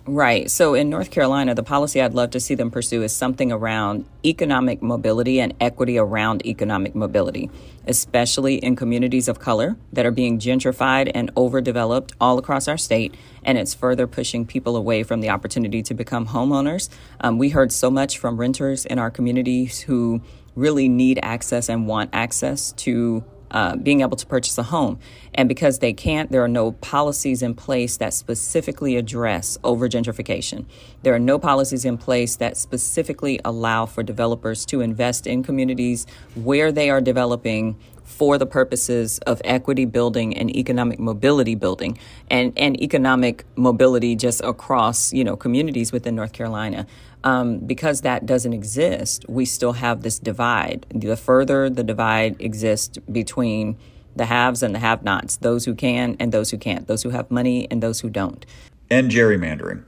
Right. 0.05 0.49
So 0.49 0.73
in 0.73 0.89
North 0.89 1.11
Carolina, 1.11 1.53
the 1.53 1.61
policy 1.61 2.01
I'd 2.01 2.15
love 2.15 2.31
to 2.31 2.39
see 2.39 2.55
them 2.55 2.71
pursue 2.71 3.03
is 3.03 3.13
something 3.13 3.51
around 3.51 4.05
economic 4.25 4.81
mobility 4.81 5.39
and 5.39 5.53
equity 5.59 5.99
around 5.99 6.45
economic 6.47 6.95
mobility, 6.95 7.51
especially 7.85 8.55
in 8.55 8.75
communities 8.75 9.27
of 9.27 9.39
color 9.39 9.77
that 9.93 10.07
are 10.07 10.11
being 10.11 10.39
gentrified 10.39 11.11
and 11.13 11.29
overdeveloped 11.37 12.13
all 12.19 12.39
across 12.39 12.67
our 12.67 12.77
state. 12.77 13.13
And 13.43 13.57
it's 13.57 13.75
further 13.75 14.07
pushing 14.07 14.47
people 14.47 14.75
away 14.75 15.03
from 15.03 15.21
the 15.21 15.29
opportunity 15.29 15.83
to 15.83 15.93
become 15.93 16.27
homeowners. 16.27 16.89
Um, 17.21 17.37
we 17.37 17.49
heard 17.49 17.71
so 17.71 17.91
much 17.91 18.17
from 18.17 18.37
renters 18.37 18.85
in 18.85 18.97
our 18.97 19.11
communities 19.11 19.81
who 19.81 20.21
really 20.55 20.89
need 20.89 21.19
access 21.21 21.69
and 21.69 21.87
want 21.87 22.09
access 22.13 22.71
to 22.73 23.23
uh, 23.51 23.75
being 23.75 24.01
able 24.01 24.17
to 24.17 24.25
purchase 24.25 24.57
a 24.57 24.63
home. 24.63 24.99
And 25.33 25.47
because 25.47 25.79
they 25.79 25.93
can't, 25.93 26.31
there 26.31 26.43
are 26.43 26.49
no 26.49 26.73
policies 26.73 27.41
in 27.41 27.55
place 27.55 27.97
that 27.97 28.13
specifically 28.13 28.95
address 28.95 29.57
over 29.63 29.87
gentrification. 29.87 30.65
There 31.03 31.13
are 31.13 31.19
no 31.19 31.39
policies 31.39 31.85
in 31.85 31.97
place 31.97 32.35
that 32.37 32.57
specifically 32.57 33.39
allow 33.45 33.85
for 33.85 34.03
developers 34.03 34.65
to 34.67 34.81
invest 34.81 35.27
in 35.27 35.43
communities 35.43 36.05
where 36.35 36.71
they 36.71 36.89
are 36.89 37.01
developing 37.01 37.77
for 38.09 38.39
the 38.39 38.45
purposes 38.45 39.19
of 39.19 39.39
equity 39.45 39.85
building 39.85 40.35
and 40.35 40.53
economic 40.55 40.99
mobility 40.99 41.53
building 41.53 41.97
and, 42.31 42.51
and 42.57 42.81
economic 42.81 43.45
mobility 43.55 44.15
just 44.15 44.41
across 44.41 45.13
you 45.13 45.23
know 45.23 45.37
communities 45.37 45.91
within 45.91 46.15
North 46.15 46.33
Carolina 46.33 46.87
um, 47.23 47.59
because 47.59 48.01
that 48.01 48.25
doesn't 48.25 48.53
exist, 48.53 49.25
we 49.27 49.45
still 49.45 49.73
have 49.73 50.01
this 50.01 50.19
divide. 50.19 50.85
The 50.93 51.15
further 51.15 51.69
the 51.69 51.83
divide 51.83 52.39
exists 52.39 52.97
between 53.11 53.77
the 54.15 54.25
haves 54.25 54.63
and 54.63 54.73
the 54.73 54.79
have 54.79 55.03
nots, 55.03 55.37
those 55.37 55.65
who 55.65 55.75
can 55.75 56.15
and 56.19 56.31
those 56.31 56.51
who 56.51 56.57
can't, 56.57 56.87
those 56.87 57.03
who 57.03 57.09
have 57.09 57.29
money 57.29 57.67
and 57.69 57.81
those 57.81 58.01
who 58.01 58.09
don't. 58.09 58.45
And 58.89 59.11
gerrymandering. 59.11 59.83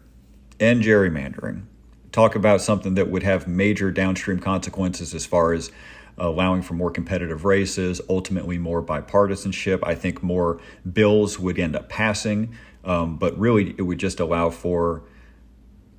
And 0.59 0.81
gerrymandering. 0.81 1.63
Talk 2.11 2.35
about 2.35 2.61
something 2.61 2.95
that 2.95 3.09
would 3.09 3.23
have 3.23 3.47
major 3.47 3.91
downstream 3.91 4.39
consequences 4.39 5.13
as 5.13 5.25
far 5.25 5.53
as 5.53 5.71
allowing 6.17 6.61
for 6.61 6.73
more 6.73 6.91
competitive 6.91 7.45
races, 7.45 8.01
ultimately 8.09 8.57
more 8.57 8.83
bipartisanship. 8.83 9.79
I 9.83 9.95
think 9.95 10.21
more 10.21 10.59
bills 10.91 11.39
would 11.39 11.57
end 11.57 11.75
up 11.75 11.89
passing, 11.89 12.53
um, 12.83 13.17
but 13.17 13.37
really 13.39 13.73
it 13.77 13.83
would 13.83 13.97
just 13.97 14.19
allow 14.19 14.49
for 14.49 15.03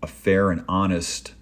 a 0.02 0.06
fair 0.06 0.50
and 0.50 0.64
honest 0.68 1.34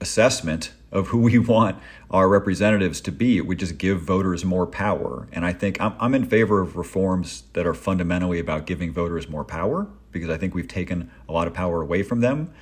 assessment 0.00 0.72
of 0.90 1.08
who 1.08 1.18
we 1.18 1.38
want 1.38 1.76
our 2.10 2.28
representatives 2.28 3.00
to 3.02 3.12
be. 3.12 3.36
It 3.36 3.46
would 3.46 3.58
just 3.58 3.78
give 3.78 4.00
voters 4.00 4.44
more 4.44 4.66
power. 4.66 5.28
And 5.32 5.44
I 5.44 5.52
think 5.52 5.80
I'm, 5.80 5.94
I'm 6.00 6.14
in 6.14 6.24
favor 6.24 6.60
of 6.60 6.76
reforms 6.76 7.44
that 7.52 7.66
are 7.66 7.74
fundamentally 7.74 8.38
about 8.38 8.66
giving 8.66 8.92
voters 8.92 9.28
more 9.28 9.44
power 9.44 9.88
because 10.12 10.30
I 10.30 10.38
think 10.38 10.54
we've 10.54 10.68
taken 10.68 11.10
a 11.28 11.32
lot 11.32 11.46
of 11.46 11.54
power 11.54 11.82
away 11.82 12.02
from 12.02 12.20
them. 12.20 12.52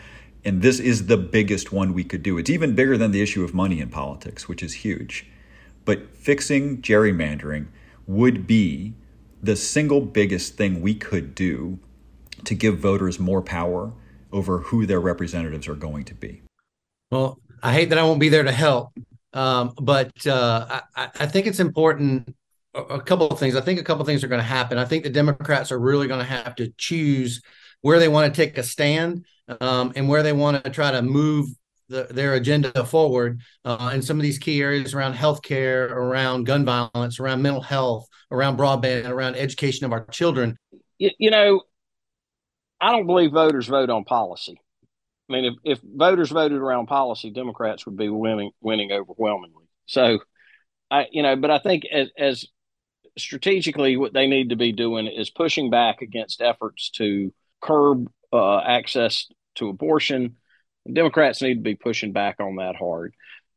And 0.44 0.62
this 0.62 0.80
is 0.80 1.06
the 1.06 1.16
biggest 1.16 1.72
one 1.72 1.92
we 1.92 2.04
could 2.04 2.22
do. 2.22 2.38
It's 2.38 2.50
even 2.50 2.74
bigger 2.74 2.96
than 2.96 3.10
the 3.10 3.22
issue 3.22 3.44
of 3.44 3.54
money 3.54 3.80
in 3.80 3.90
politics, 3.90 4.48
which 4.48 4.62
is 4.62 4.74
huge. 4.74 5.26
But 5.84 6.16
fixing 6.16 6.82
gerrymandering 6.82 7.66
would 8.06 8.46
be 8.46 8.94
the 9.42 9.56
single 9.56 10.00
biggest 10.00 10.56
thing 10.56 10.80
we 10.80 10.94
could 10.94 11.34
do 11.34 11.78
to 12.44 12.54
give 12.54 12.78
voters 12.78 13.18
more 13.18 13.42
power 13.42 13.92
over 14.32 14.58
who 14.58 14.86
their 14.86 15.00
representatives 15.00 15.68
are 15.68 15.74
going 15.74 16.04
to 16.04 16.14
be. 16.14 16.42
Well, 17.10 17.38
I 17.62 17.72
hate 17.72 17.90
that 17.90 17.98
I 17.98 18.02
won't 18.02 18.20
be 18.20 18.28
there 18.28 18.42
to 18.42 18.52
help, 18.52 18.92
um, 19.32 19.74
but 19.80 20.26
uh, 20.26 20.80
I, 20.96 21.08
I, 21.18 21.26
think 21.26 21.46
it's 21.46 21.60
important. 21.60 22.34
A, 22.74 22.82
a 22.82 23.00
couple 23.00 23.28
of 23.28 23.38
things. 23.38 23.56
I 23.56 23.60
think 23.60 23.80
a 23.80 23.84
couple 23.84 24.02
of 24.02 24.06
things 24.06 24.24
are 24.24 24.28
going 24.28 24.40
to 24.40 24.46
happen. 24.46 24.78
I 24.78 24.84
think 24.84 25.04
the 25.04 25.10
Democrats 25.10 25.70
are 25.72 25.78
really 25.78 26.08
going 26.08 26.20
to 26.20 26.26
have 26.26 26.56
to 26.56 26.72
choose 26.76 27.42
where 27.80 27.98
they 27.98 28.08
want 28.08 28.32
to 28.32 28.36
take 28.36 28.58
a 28.58 28.62
stand 28.62 29.24
um, 29.60 29.92
and 29.94 30.08
where 30.08 30.22
they 30.22 30.32
want 30.32 30.64
to 30.64 30.70
try 30.70 30.90
to 30.90 31.02
move 31.02 31.48
the, 31.88 32.08
their 32.10 32.34
agenda 32.34 32.84
forward 32.84 33.40
uh, 33.64 33.92
in 33.94 34.02
some 34.02 34.18
of 34.18 34.22
these 34.22 34.38
key 34.38 34.60
areas 34.60 34.94
around 34.94 35.14
healthcare, 35.14 35.90
around 35.90 36.44
gun 36.44 36.64
violence, 36.64 37.20
around 37.20 37.42
mental 37.42 37.60
health, 37.60 38.06
around 38.30 38.58
broadband, 38.58 39.08
around 39.08 39.36
education 39.36 39.84
of 39.84 39.92
our 39.92 40.04
children. 40.06 40.56
You, 40.98 41.10
you 41.18 41.30
know, 41.30 41.62
I 42.80 42.92
don't 42.92 43.06
believe 43.06 43.32
voters 43.32 43.66
vote 43.66 43.90
on 43.90 44.04
policy. 44.04 44.60
I 45.28 45.32
mean, 45.32 45.44
if, 45.44 45.54
if 45.64 45.80
voters 45.82 46.30
voted 46.30 46.58
around 46.58 46.86
policy, 46.86 47.30
Democrats 47.30 47.86
would 47.86 47.96
be 47.96 48.08
winning 48.08 48.52
winning 48.60 48.92
overwhelmingly. 48.92 49.64
So, 49.86 50.20
I 50.90 51.06
you 51.10 51.22
know, 51.22 51.36
but 51.36 51.50
I 51.50 51.58
think 51.58 51.84
as, 51.86 52.10
as 52.16 52.44
strategically, 53.18 53.96
what 53.96 54.12
they 54.12 54.26
need 54.26 54.50
to 54.50 54.56
be 54.56 54.72
doing 54.72 55.06
is 55.06 55.30
pushing 55.30 55.70
back 55.70 56.02
against 56.02 56.40
efforts 56.40 56.90
to 56.90 57.32
curb 57.60 58.08
uh, 58.32 58.58
access 58.58 59.26
to 59.56 59.68
abortion. 59.68 60.36
Democrats 60.90 61.42
need 61.42 61.54
to 61.54 61.60
be 61.60 61.74
pushing 61.74 62.12
back 62.12 62.36
on 62.38 62.56
that 62.56 62.76
hard. 62.76 63.14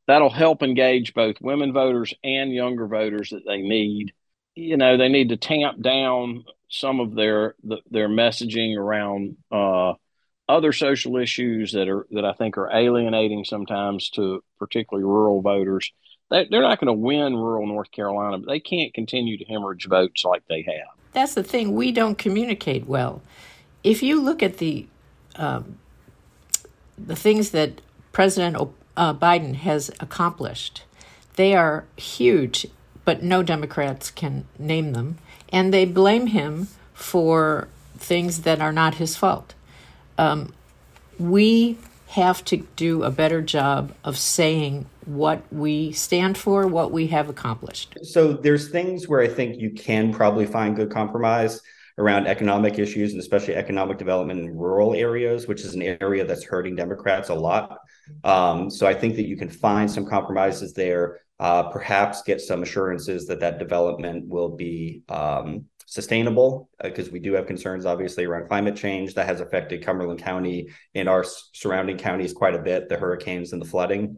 That'll 0.08 0.32
help 0.32 0.64
engage 0.64 1.14
both 1.14 1.36
women 1.40 1.72
voters 1.72 2.16
and 2.24 2.52
younger 2.52 2.88
voters 2.88 3.30
that 3.30 3.46
they 3.46 3.62
need. 3.62 4.14
You 4.56 4.78
know, 4.78 4.98
they 4.98 5.10
need 5.10 5.30
to 5.30 5.38
tamp 5.38 5.82
down 5.82 6.44
some 6.70 7.00
of 7.00 7.16
their 7.16 7.56
the, 7.64 7.78
their 7.90 8.10
messaging 8.10 8.78
around 8.78 9.38
uh, 9.52 9.94
other 10.48 10.74
social 10.74 11.18
issues 11.18 11.72
that 11.74 11.88
are 11.88 12.06
that 12.12 12.26
I 12.26 12.34
think 12.34 12.58
are 12.58 12.70
alienating 12.72 13.46
sometimes 13.46 14.10
to 14.12 14.44
particularly 14.58 15.06
rural 15.06 15.42
voters. 15.42 15.92
They, 16.30 16.48
they're 16.50 16.62
not 16.62 16.80
going 16.80 16.88
to 16.88 16.94
win 16.94 17.36
rural 17.36 17.66
North 17.66 17.92
Carolina, 17.92 18.38
but 18.40 18.48
they 18.48 18.60
can't 18.60 18.94
continue 18.94 19.38
to 19.38 19.46
hemorrhage 19.46 19.88
votes 19.88 20.24
like 20.26 20.44
they 20.48 20.62
have. 20.64 20.90
that's 21.14 21.34
the 21.34 21.44
thing. 21.44 21.74
We 21.74 21.92
don't 21.92 22.18
communicate 22.18 22.86
well. 22.86 23.22
If 23.84 24.04
you 24.04 24.22
look 24.22 24.44
at 24.44 24.58
the 24.58 24.88
um, 25.36 25.80
the 26.98 27.16
things 27.16 27.52
that 27.52 27.82
President 28.12 28.58
uh, 28.98 29.14
Biden 29.14 29.56
has 29.56 29.90
accomplished, 30.00 30.84
they 31.36 31.56
are 31.56 31.86
huge, 31.96 32.68
but 33.10 33.24
no 33.24 33.42
Democrats 33.42 34.12
can 34.12 34.46
name 34.60 34.94
them, 34.94 35.18
and 35.52 35.74
they 35.74 35.84
blame 35.84 36.28
him 36.28 36.68
for 36.94 37.68
things 37.98 38.44
that 38.44 38.62
are 38.62 38.72
not 38.72 38.94
his 38.94 39.18
fault. 39.18 39.56
Um, 40.20 40.54
we 41.18 41.80
have 42.10 42.46
to 42.46 42.58
do 42.76 43.02
a 43.02 43.10
better 43.10 43.42
job 43.42 43.94
of 44.04 44.16
saying 44.16 44.86
what 45.06 45.42
we 45.52 45.92
stand 45.92 46.38
for, 46.38 46.68
what 46.68 46.92
we 46.92 47.08
have 47.08 47.30
accomplished. 47.30 47.98
So 48.04 48.34
there's 48.34 48.70
things 48.70 49.08
where 49.08 49.22
I 49.22 49.28
think 49.28 49.60
you 49.60 49.72
can 49.72 50.14
probably 50.14 50.46
find 50.46 50.76
good 50.76 50.92
compromise 50.92 51.64
around 51.98 52.28
economic 52.28 52.78
issues 52.78 53.14
and 53.14 53.20
especially 53.20 53.56
economic 53.56 53.98
development 53.98 54.40
in 54.40 54.56
rural 54.56 54.94
areas, 54.94 55.48
which 55.48 55.62
is 55.62 55.74
an 55.74 55.82
area 55.82 56.26
that's 56.26 56.44
hurting 56.44 56.76
Democrats 56.76 57.30
a 57.30 57.34
lot. 57.34 57.80
Um, 58.24 58.70
so 58.70 58.86
I 58.86 58.94
think 58.94 59.16
that 59.16 59.26
you 59.26 59.36
can 59.36 59.50
find 59.50 59.90
some 59.90 60.06
compromises 60.06 60.74
there, 60.74 61.22
uh, 61.40 61.64
perhaps 61.64 62.22
get 62.24 62.42
some 62.42 62.64
assurances 62.64 63.28
that 63.28 63.40
that 63.40 63.60
development 63.60 64.28
will 64.28 64.50
be 64.50 65.04
um, 65.10 65.66
sustainable 65.86 66.70
because 66.84 67.08
uh, 67.08 67.12
we 67.12 67.20
do 67.20 67.34
have 67.34 67.48
concerns 67.48 67.86
obviously 67.86 68.26
around 68.26 68.48
climate 68.48 68.76
change 68.76 69.16
that 69.16 69.26
has 69.26 69.42
affected 69.42 69.84
Cumberland 69.84 70.20
County 70.20 70.70
and 70.94 71.10
our 71.10 71.26
surrounding 71.54 71.98
counties 71.98 72.34
quite 72.34 72.56
a 72.56 72.62
bit, 72.62 72.90
the 72.90 72.98
hurricanes 72.98 73.54
and 73.54 73.62
the 73.62 73.66
flooding. 73.66 74.18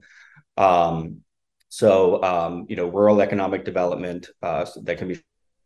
Um, 0.58 1.22
so, 1.70 2.22
um, 2.22 2.66
you 2.68 2.76
know, 2.76 2.88
rural 2.88 3.22
economic 3.22 3.64
development 3.64 4.28
uh, 4.42 4.66
that 4.84 4.98
can 4.98 5.08
be 5.08 5.22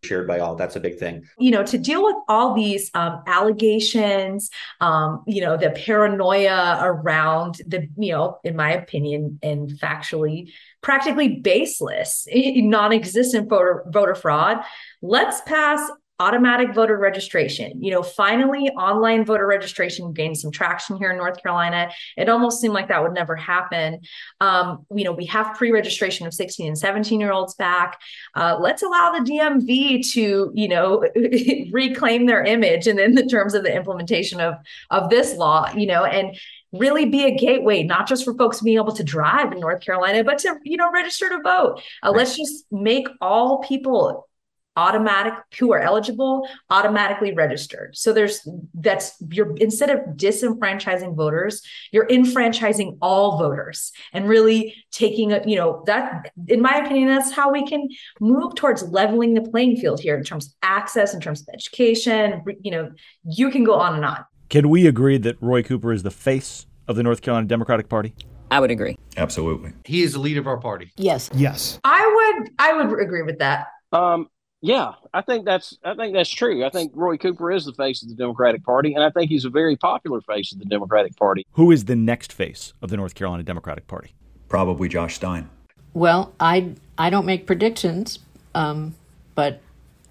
shared 0.06 0.28
by 0.28 0.40
all. 0.40 0.56
That's 0.56 0.76
a 0.76 0.80
big 0.80 0.98
thing. 0.98 1.26
You 1.38 1.52
know, 1.52 1.64
to 1.64 1.78
deal 1.78 2.04
with 2.04 2.16
all 2.28 2.54
these 2.54 2.92
um, 2.94 3.22
allegations, 3.28 4.50
um, 4.82 5.24
you 5.28 5.42
know, 5.42 5.58
the 5.58 5.72
paranoia 5.72 6.80
around 6.82 7.62
the, 7.68 7.88
you 7.98 8.12
know, 8.12 8.40
in 8.44 8.56
my 8.56 8.74
opinion, 8.74 9.40
and 9.42 9.70
factually, 9.70 10.52
practically 10.82 11.40
baseless, 11.40 12.28
non 12.34 12.94
existent 12.94 13.50
voter, 13.50 13.84
voter 13.88 14.16
fraud. 14.16 14.60
Let's 15.02 15.42
pass 15.42 15.90
automatic 16.20 16.74
voter 16.74 16.98
registration. 16.98 17.84
You 17.84 17.92
know, 17.92 18.04
finally, 18.04 18.70
online 18.70 19.26
voter 19.26 19.46
registration 19.46 20.14
gained 20.14 20.38
some 20.38 20.52
traction 20.52 20.98
here 20.98 21.12
in 21.12 21.18
North 21.18 21.42
Carolina. 21.42 21.90
It 22.16 22.30
almost 22.30 22.62
seemed 22.62 22.74
like 22.74 22.88
that 22.88 23.04
would 23.04 23.14
never 23.14 23.36
happen. 23.36 24.00
Um, 24.40 24.86
you 24.96 25.04
know, 25.04 25.12
we 25.12 25.26
have 25.26 25.56
pre 25.58 25.72
registration 25.72 26.26
of 26.26 26.34
16 26.34 26.68
and 26.68 26.78
17 26.78 27.20
year 27.20 27.32
olds 27.32 27.56
back. 27.56 28.00
Uh, 28.34 28.58
let's 28.60 28.82
allow 28.82 29.12
the 29.12 29.30
DMV 29.30 30.10
to, 30.14 30.52
you 30.54 30.68
know, 30.68 31.06
reclaim 31.72 32.26
their 32.26 32.44
image 32.44 32.88
and 32.88 33.00
in 33.00 33.16
the 33.16 33.26
terms 33.26 33.54
of 33.54 33.64
the 33.64 33.76
implementation 33.76 34.40
of, 34.40 34.56
of 34.92 35.10
this 35.10 35.36
law, 35.36 35.70
you 35.76 35.86
know, 35.86 36.06
and 36.06 36.38
really 36.72 37.06
be 37.06 37.26
a 37.26 37.36
gateway, 37.36 37.84
not 37.84 38.08
just 38.08 38.24
for 38.24 38.34
folks 38.36 38.62
being 38.62 38.78
able 38.78 38.94
to 38.94 39.04
drive 39.04 39.52
in 39.52 39.60
North 39.60 39.82
Carolina, 39.82 40.24
but 40.24 40.38
to, 40.40 40.56
you 40.64 40.78
know, 40.78 40.92
register 40.92 41.30
to 41.30 41.42
vote. 41.42 41.82
Uh, 42.04 42.10
right. 42.10 42.18
Let's 42.18 42.38
just 42.38 42.66
make 42.72 43.08
all 43.22 43.60
people 43.60 44.28
automatic 44.76 45.34
who 45.58 45.72
are 45.72 45.80
eligible 45.80 46.48
automatically 46.70 47.34
registered 47.34 47.96
so 47.96 48.12
there's 48.12 48.48
that's 48.76 49.16
you're 49.30 49.56
instead 49.58 49.90
of 49.90 50.00
disenfranchising 50.16 51.16
voters 51.16 51.62
you're 51.92 52.08
enfranchising 52.08 52.98
all 53.02 53.38
voters 53.38 53.92
and 54.12 54.28
really 54.28 54.76
taking 54.92 55.32
a 55.32 55.42
you 55.46 55.56
know 55.56 55.84
that 55.86 56.32
in 56.48 56.62
my 56.62 56.76
opinion 56.78 57.08
that's 57.08 57.32
how 57.32 57.52
we 57.52 57.66
can 57.66 57.88
move 58.20 58.54
towards 58.56 58.84
leveling 58.90 59.34
the 59.34 59.42
playing 59.42 59.78
field 59.78 60.00
here 60.00 60.18
in 60.18 60.24
terms 60.24 60.48
of 60.48 60.54
access 60.62 61.14
in 61.14 61.22
terms 61.22 61.42
of 61.42 61.48
education 61.54 62.44
you 62.62 62.72
know 62.72 62.92
you 63.24 63.50
can 63.50 63.64
go 63.64 63.76
on 63.76 63.96
and 63.96 64.04
on 64.04 64.26
can 64.50 64.70
we 64.70 64.88
agree 64.88 65.18
that 65.18 65.42
roy 65.42 65.64
cooper 65.64 65.94
is 65.94 66.04
the 66.04 66.12
face 66.12 66.66
of 66.88 66.96
the 66.96 67.04
north 67.04 67.22
carolina 67.22 67.48
democratic 67.48 67.88
party 67.88 68.14
I 68.52 68.60
would 68.60 68.72
agree. 68.72 68.96
Absolutely. 69.18 69.74
He 69.86 70.04
is 70.04 70.14
the 70.14 70.20
leader 70.20 70.40
of 70.40 70.48
our 70.48 70.58
party. 70.58 70.92
Yes. 70.98 71.30
Yes. 71.34 71.80
I 71.84 72.36
would 72.38 72.52
I 72.60 72.74
would 72.74 73.00
agree 73.02 73.24
with 73.24 73.40
that. 73.40 73.68
Um, 73.92 74.30
yeah, 74.66 74.94
I 75.14 75.22
think 75.22 75.46
that's 75.46 75.78
I 75.84 75.94
think 75.94 76.14
that's 76.14 76.30
true. 76.30 76.66
I 76.66 76.70
think 76.70 76.92
Roy 76.96 77.18
Cooper 77.18 77.52
is 77.52 77.66
the 77.66 77.74
face 77.74 78.02
of 78.02 78.10
the 78.10 78.16
Democratic 78.16 78.64
Party, 78.64 78.96
and 78.96 79.04
I 79.04 79.12
think 79.12 79.30
he's 79.30 79.46
a 79.46 79.50
very 79.50 79.76
popular 79.76 80.22
face 80.22 80.52
of 80.52 80.60
the 80.60 80.66
Democratic 80.66 81.16
Party. 81.16 81.46
Who 81.52 81.72
is 81.72 81.86
the 81.86 81.96
next 81.96 82.34
face 82.34 82.74
of 82.82 82.90
the 82.90 82.98
North 82.98 83.14
Carolina 83.14 83.44
Democratic 83.44 83.86
Party? 83.86 84.16
Probably 84.50 84.90
Josh 84.90 85.16
Stein. 85.16 85.50
Well, 85.94 86.34
I 86.40 86.74
I 86.98 87.12
don't 87.12 87.28
make 87.28 87.46
predictions, 87.46 88.18
um, 88.56 88.96
but 89.36 89.62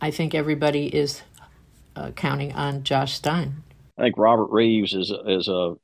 I 0.01 0.13
think 0.13 0.37
everybody 0.37 0.87
is 0.87 1.23
uh, 1.97 2.13
counting 2.13 2.53
on 2.53 2.85
Josh 2.85 3.15
Stein. 3.15 3.65
I 3.99 4.03
think 4.03 4.17
Robert 4.17 4.51
Reives 4.51 4.95
is 4.95 5.13
is 5.27 5.49
a 5.49 5.75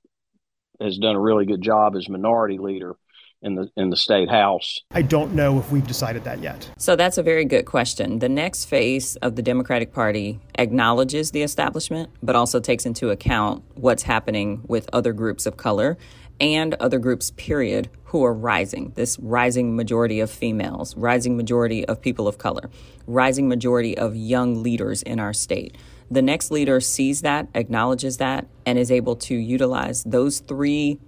has 0.80 0.96
done 0.96 1.16
a 1.16 1.20
really 1.20 1.44
good 1.44 1.60
job 1.60 1.96
as 1.96 2.08
minority 2.08 2.58
leader 2.58 2.94
in 3.42 3.54
the 3.54 3.70
in 3.76 3.90
the 3.90 3.96
state 3.96 4.28
house. 4.28 4.80
I 4.90 5.02
don't 5.02 5.34
know 5.34 5.58
if 5.58 5.70
we've 5.70 5.86
decided 5.86 6.24
that 6.24 6.40
yet. 6.40 6.70
So 6.78 6.96
that's 6.96 7.18
a 7.18 7.22
very 7.22 7.44
good 7.44 7.64
question. 7.64 8.18
The 8.18 8.28
next 8.28 8.66
phase 8.66 9.16
of 9.16 9.36
the 9.36 9.42
Democratic 9.42 9.92
Party 9.92 10.40
acknowledges 10.56 11.30
the 11.30 11.42
establishment 11.42 12.10
but 12.22 12.36
also 12.36 12.60
takes 12.60 12.86
into 12.86 13.10
account 13.10 13.62
what's 13.74 14.02
happening 14.02 14.62
with 14.66 14.88
other 14.92 15.12
groups 15.12 15.46
of 15.46 15.56
color 15.56 15.96
and 16.40 16.74
other 16.74 16.98
groups 16.98 17.30
period 17.32 17.90
who 18.04 18.24
are 18.24 18.32
rising. 18.32 18.92
This 18.96 19.18
rising 19.20 19.76
majority 19.76 20.20
of 20.20 20.30
females, 20.30 20.96
rising 20.96 21.36
majority 21.36 21.86
of 21.86 22.00
people 22.00 22.26
of 22.26 22.38
color, 22.38 22.70
rising 23.06 23.48
majority 23.48 23.96
of 23.96 24.16
young 24.16 24.62
leaders 24.62 25.02
in 25.02 25.20
our 25.20 25.34
state. 25.34 25.76
The 26.10 26.22
next 26.22 26.50
leader 26.50 26.80
sees 26.80 27.20
that, 27.20 27.48
acknowledges 27.54 28.16
that, 28.16 28.48
and 28.66 28.78
is 28.78 28.90
able 28.90 29.14
to 29.16 29.34
utilize 29.34 30.02
those 30.02 30.40
three 30.40 30.98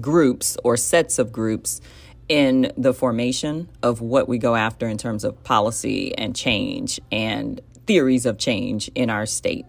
groups 0.00 0.56
or 0.64 0.76
sets 0.76 1.18
of 1.18 1.32
groups 1.32 1.80
in 2.28 2.72
the 2.76 2.94
formation 2.94 3.68
of 3.82 4.00
what 4.00 4.28
we 4.28 4.38
go 4.38 4.54
after 4.54 4.88
in 4.88 4.98
terms 4.98 5.24
of 5.24 5.42
policy 5.44 6.16
and 6.16 6.34
change 6.34 7.00
and 7.12 7.60
theories 7.86 8.24
of 8.24 8.38
change 8.38 8.88
in 8.94 9.10
our 9.10 9.26
state. 9.26 9.66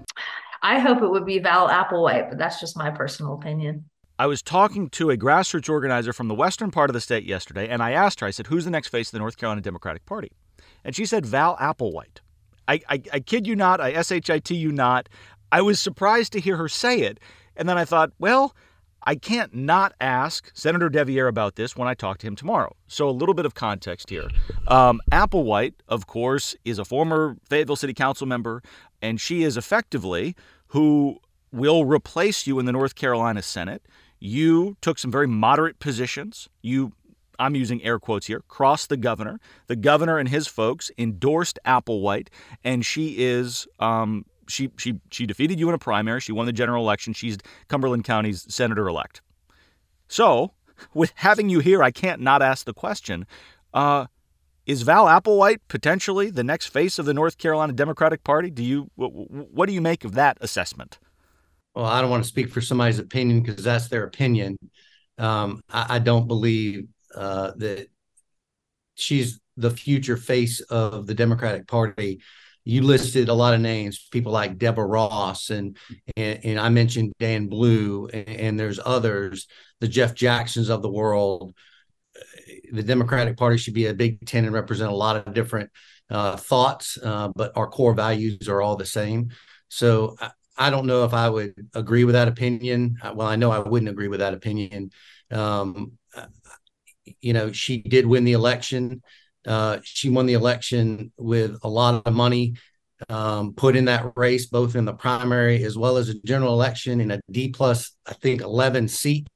I 0.61 0.79
hope 0.79 1.01
it 1.01 1.09
would 1.09 1.25
be 1.25 1.39
Val 1.39 1.69
Applewhite, 1.69 2.29
but 2.29 2.37
that's 2.37 2.59
just 2.59 2.77
my 2.77 2.89
personal 2.89 3.33
opinion. 3.33 3.85
I 4.17 4.27
was 4.27 4.41
talking 4.41 4.89
to 4.91 5.09
a 5.09 5.17
grassroots 5.17 5.69
organizer 5.69 6.13
from 6.13 6.29
the 6.29 6.35
western 6.35 6.71
part 6.71 6.89
of 6.89 6.93
the 6.93 7.01
state 7.01 7.25
yesterday, 7.25 7.67
and 7.67 7.83
I 7.83 7.91
asked 7.91 8.21
her, 8.21 8.27
I 8.27 8.31
said, 8.31 8.47
who's 8.47 8.63
the 8.63 8.71
next 8.71 8.87
face 8.87 9.09
of 9.09 9.11
the 9.11 9.19
North 9.19 9.35
Carolina 9.35 9.61
Democratic 9.61 10.05
Party? 10.05 10.31
And 10.85 10.95
she 10.95 11.05
said, 11.05 11.25
Val 11.25 11.57
Applewhite. 11.57 12.19
I, 12.67 12.79
I, 12.89 13.01
I 13.13 13.19
kid 13.19 13.45
you 13.45 13.55
not, 13.55 13.81
I 13.81 14.01
SHIT 14.01 14.51
you 14.51 14.71
not. 14.71 15.09
I 15.51 15.61
was 15.61 15.79
surprised 15.79 16.31
to 16.33 16.39
hear 16.39 16.57
her 16.57 16.69
say 16.69 17.01
it. 17.01 17.19
And 17.55 17.67
then 17.67 17.77
I 17.77 17.85
thought, 17.85 18.11
well, 18.17 18.55
I 19.05 19.15
can't 19.15 19.53
not 19.53 19.93
ask 20.01 20.51
Senator 20.53 20.89
deViere 20.89 21.27
about 21.27 21.55
this 21.55 21.75
when 21.75 21.87
I 21.87 21.93
talk 21.93 22.17
to 22.19 22.27
him 22.27 22.35
tomorrow. 22.35 22.75
So, 22.87 23.07
a 23.07 23.11
little 23.11 23.35
bit 23.35 23.45
of 23.45 23.53
context 23.53 24.09
here. 24.09 24.29
Um, 24.67 24.99
Applewhite, 25.11 25.75
of 25.87 26.07
course, 26.07 26.55
is 26.65 26.79
a 26.79 26.85
former 26.85 27.37
Fayetteville 27.49 27.75
City 27.75 27.93
Council 27.93 28.25
member, 28.25 28.63
and 29.01 29.21
she 29.21 29.43
is 29.43 29.57
effectively 29.57 30.35
who 30.67 31.19
will 31.51 31.85
replace 31.85 32.47
you 32.47 32.59
in 32.59 32.65
the 32.65 32.71
North 32.71 32.95
Carolina 32.95 33.41
Senate. 33.41 33.85
You 34.19 34.77
took 34.81 34.97
some 34.97 35.11
very 35.11 35.27
moderate 35.27 35.79
positions. 35.79 36.49
You 36.61 36.93
I'm 37.37 37.55
using 37.55 37.83
air 37.83 37.99
quotes 37.99 38.27
here, 38.27 38.41
crossed 38.47 38.89
the 38.89 38.97
governor. 38.97 39.39
The 39.67 39.75
governor 39.75 40.17
and 40.17 40.29
his 40.29 40.47
folks 40.47 40.89
endorsed 40.97 41.59
Applewhite, 41.65 42.29
and 42.63 42.85
she 42.85 43.15
is 43.17 43.67
um, 43.79 44.25
she 44.47 44.71
she 44.77 44.99
she 45.11 45.25
defeated 45.25 45.59
you 45.59 45.69
in 45.69 45.75
a 45.75 45.79
primary. 45.79 46.19
She 46.21 46.31
won 46.31 46.45
the 46.45 46.53
general 46.53 46.83
election. 46.83 47.13
She's 47.13 47.37
Cumberland 47.67 48.03
County's 48.03 48.45
senator 48.53 48.87
elect. 48.87 49.21
So, 50.07 50.53
with 50.93 51.11
having 51.15 51.49
you 51.49 51.59
here, 51.59 51.81
I 51.81 51.91
can't 51.91 52.21
not 52.21 52.41
ask 52.41 52.65
the 52.65 52.73
question: 52.73 53.25
uh, 53.73 54.05
Is 54.65 54.83
Val 54.83 55.05
Applewhite 55.05 55.59
potentially 55.67 56.29
the 56.29 56.43
next 56.43 56.67
face 56.67 56.99
of 56.99 57.05
the 57.05 57.13
North 57.13 57.37
Carolina 57.37 57.73
Democratic 57.73 58.23
Party? 58.23 58.49
Do 58.49 58.63
you 58.63 58.89
what 58.95 59.67
do 59.67 59.73
you 59.73 59.81
make 59.81 60.03
of 60.05 60.13
that 60.13 60.37
assessment? 60.41 60.99
Well, 61.73 61.85
I 61.85 61.99
don't 62.01 62.09
want 62.09 62.23
to 62.23 62.29
speak 62.29 62.49
for 62.51 62.61
somebody's 62.61 62.99
opinion 62.99 63.41
because 63.41 63.63
that's 63.63 63.89
their 63.89 64.05
opinion. 64.05 64.57
Um, 65.17 65.61
I, 65.69 65.95
I, 65.95 65.99
don't 65.99 66.27
believe 66.27 66.87
uh, 67.13 67.51
that 67.57 67.87
she's 68.95 69.39
the 69.57 69.71
future 69.71 70.17
face 70.17 70.61
of 70.61 71.07
the 71.07 71.13
Democratic 71.13 71.67
Party 71.67 72.21
you 72.65 72.81
listed 72.81 73.29
a 73.29 73.33
lot 73.33 73.53
of 73.53 73.61
names, 73.61 74.07
people 74.11 74.31
like 74.31 74.57
Deborah 74.57 74.87
Ross, 74.87 75.51
and 75.51 75.77
and, 76.17 76.39
and 76.43 76.59
I 76.59 76.69
mentioned 76.69 77.13
Dan 77.19 77.47
Blue, 77.47 78.07
and, 78.07 78.27
and, 78.27 78.59
there's 78.59 78.79
others, 78.83 79.47
the 79.79 79.87
Jeff 79.87 80.15
Jacksons 80.15 80.69
of 80.69 80.81
the 80.81 80.91
world. 80.91 81.53
The 82.71 82.83
Democratic 82.83 83.37
Party 83.37 83.57
should 83.57 83.75
be 83.75 83.85
a 83.85 83.93
big 83.93 84.25
tent 84.25 84.47
and 84.47 84.55
represent 84.55 84.91
a 84.91 84.95
lot 84.95 85.15
of 85.15 85.33
different 85.33 85.69
uh, 86.09 86.37
thoughts, 86.37 86.97
uh, 87.01 87.29
but 87.35 87.51
our 87.55 87.67
core 87.67 87.93
values 87.93 88.49
are 88.49 88.61
all 88.61 88.75
the 88.75 88.85
same. 88.85 89.29
So 89.69 90.15
I, 90.19 90.31
I, 90.57 90.69
don't 90.69 90.87
know 90.87 91.03
if 91.03 91.13
I 91.13 91.29
would 91.29 91.53
agree 91.73 92.03
with 92.03 92.13
that 92.13 92.27
opinion. 92.27 92.97
Well, 93.13 93.27
I 93.27 93.35
know 93.35 93.51
I 93.51 93.59
wouldn't 93.59 93.89
agree 93.89 94.07
with 94.07 94.19
that 94.21 94.33
opinion. 94.33 94.91
Um, 95.31 95.93
you 97.21 97.33
know, 97.33 97.51
she 97.51 97.81
did 97.81 98.05
win 98.05 98.23
the 98.23 98.33
election. 98.33 99.01
Uh, 99.45 99.79
she 99.83 100.09
won 100.09 100.25
the 100.25 100.33
election 100.33 101.11
with 101.17 101.57
a 101.63 101.69
lot 101.69 102.01
of 102.05 102.13
money. 102.13 102.55
um, 103.09 103.53
put 103.53 103.75
in 103.75 103.85
that 103.85 104.13
race, 104.15 104.45
both 104.45 104.75
in 104.75 104.85
the 104.85 104.93
primary 104.93 105.63
as 105.63 105.77
well 105.77 105.97
as 105.97 106.07
a 106.09 106.13
general 106.23 106.53
election 106.53 107.01
in 107.01 107.11
a 107.11 107.19
D 107.29 107.49
plus, 107.49 107.91
I 108.07 108.13
think, 108.13 108.41
11 108.41 108.87
seat. 108.87 109.27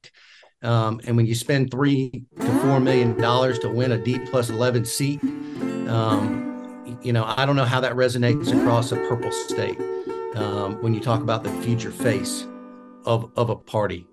Um, 0.62 1.00
and 1.06 1.16
when 1.16 1.26
you 1.26 1.34
spend 1.34 1.70
three 1.70 2.24
to 2.38 2.60
four 2.60 2.80
million 2.80 3.18
dollars 3.20 3.58
to 3.60 3.68
win 3.68 3.92
a 3.92 3.98
D 3.98 4.18
plus 4.18 4.48
11 4.50 4.84
seat, 4.86 5.22
um, 5.88 6.98
you 7.02 7.12
know, 7.12 7.24
I 7.36 7.44
don't 7.46 7.56
know 7.56 7.64
how 7.64 7.80
that 7.80 7.92
resonates 7.92 8.48
across 8.58 8.92
a 8.92 8.96
purple 8.96 9.30
state 9.32 9.78
um, 10.36 10.82
when 10.82 10.94
you 10.94 11.00
talk 11.00 11.20
about 11.20 11.44
the 11.44 11.52
future 11.62 11.90
face 11.90 12.46
of, 13.04 13.30
of 13.36 13.50
a 13.50 13.56
party. 13.56 14.06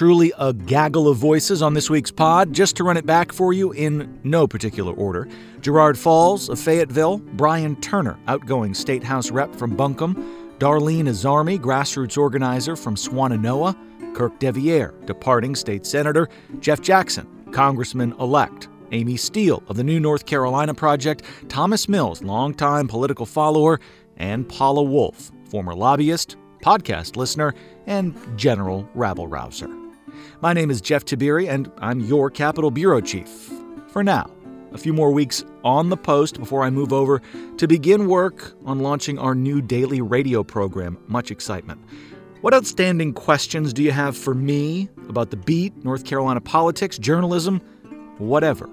Truly 0.00 0.32
a 0.38 0.54
gaggle 0.54 1.08
of 1.08 1.18
voices 1.18 1.60
on 1.60 1.74
this 1.74 1.90
week's 1.90 2.10
pod. 2.10 2.54
Just 2.54 2.74
to 2.76 2.84
run 2.84 2.96
it 2.96 3.04
back 3.04 3.32
for 3.32 3.52
you 3.52 3.72
in 3.72 4.18
no 4.24 4.48
particular 4.48 4.94
order 4.94 5.28
Gerard 5.60 5.98
Falls 5.98 6.48
of 6.48 6.58
Fayetteville, 6.58 7.18
Brian 7.18 7.78
Turner, 7.82 8.18
outgoing 8.26 8.72
State 8.72 9.04
House 9.04 9.30
rep 9.30 9.54
from 9.54 9.76
Buncombe, 9.76 10.16
Darlene 10.58 11.04
Azarmi, 11.04 11.58
grassroots 11.58 12.16
organizer 12.16 12.76
from 12.76 12.94
Swannanoa, 12.94 13.76
Kirk 14.14 14.40
deViere, 14.40 15.04
departing 15.04 15.54
state 15.54 15.84
senator, 15.84 16.30
Jeff 16.60 16.80
Jackson, 16.80 17.28
congressman 17.52 18.14
elect, 18.18 18.68
Amy 18.92 19.18
Steele 19.18 19.62
of 19.68 19.76
the 19.76 19.84
New 19.84 20.00
North 20.00 20.24
Carolina 20.24 20.72
Project, 20.72 21.24
Thomas 21.50 21.90
Mills, 21.90 22.22
longtime 22.22 22.88
political 22.88 23.26
follower, 23.26 23.78
and 24.16 24.48
Paula 24.48 24.82
Wolf, 24.82 25.30
former 25.50 25.74
lobbyist, 25.74 26.36
podcast 26.62 27.16
listener, 27.16 27.54
and 27.86 28.16
general 28.38 28.88
rabble 28.94 29.28
rouser. 29.28 29.79
My 30.40 30.52
name 30.52 30.70
is 30.70 30.80
Jeff 30.80 31.04
Tiberii, 31.04 31.48
and 31.48 31.70
I'm 31.78 32.00
your 32.00 32.30
Capitol 32.30 32.70
Bureau 32.70 33.00
Chief. 33.00 33.28
For 33.88 34.02
now, 34.02 34.30
a 34.72 34.78
few 34.78 34.92
more 34.92 35.10
weeks 35.10 35.44
on 35.64 35.88
the 35.88 35.96
post 35.96 36.38
before 36.38 36.62
I 36.62 36.70
move 36.70 36.92
over 36.92 37.20
to 37.56 37.66
begin 37.66 38.06
work 38.06 38.54
on 38.64 38.80
launching 38.80 39.18
our 39.18 39.34
new 39.34 39.60
daily 39.60 40.00
radio 40.00 40.42
program. 40.42 40.98
Much 41.08 41.30
excitement. 41.30 41.80
What 42.40 42.54
outstanding 42.54 43.12
questions 43.12 43.72
do 43.72 43.82
you 43.82 43.90
have 43.92 44.16
for 44.16 44.34
me 44.34 44.88
about 45.08 45.30
the 45.30 45.36
beat, 45.36 45.84
North 45.84 46.04
Carolina 46.04 46.40
politics, 46.40 46.96
journalism, 46.96 47.60
whatever? 48.18 48.68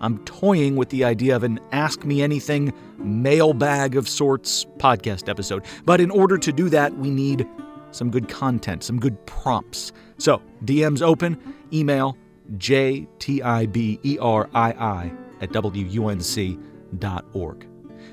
I'm 0.00 0.18
toying 0.24 0.76
with 0.76 0.90
the 0.90 1.04
idea 1.04 1.34
of 1.34 1.42
an 1.42 1.58
Ask 1.72 2.04
Me 2.04 2.22
Anything 2.22 2.72
mailbag 2.98 3.96
of 3.96 4.08
sorts 4.08 4.64
podcast 4.76 5.28
episode. 5.28 5.64
But 5.84 6.00
in 6.00 6.10
order 6.10 6.38
to 6.38 6.52
do 6.52 6.68
that, 6.68 6.96
we 6.96 7.10
need 7.10 7.48
some 7.90 8.10
good 8.10 8.28
content, 8.28 8.82
some 8.84 8.98
good 8.98 9.24
prompts. 9.26 9.92
So, 10.18 10.42
DM's 10.64 11.02
open, 11.02 11.54
email 11.72 12.16
jtiberii 12.56 14.08
at 15.40 15.50
wunc.org. 15.50 16.58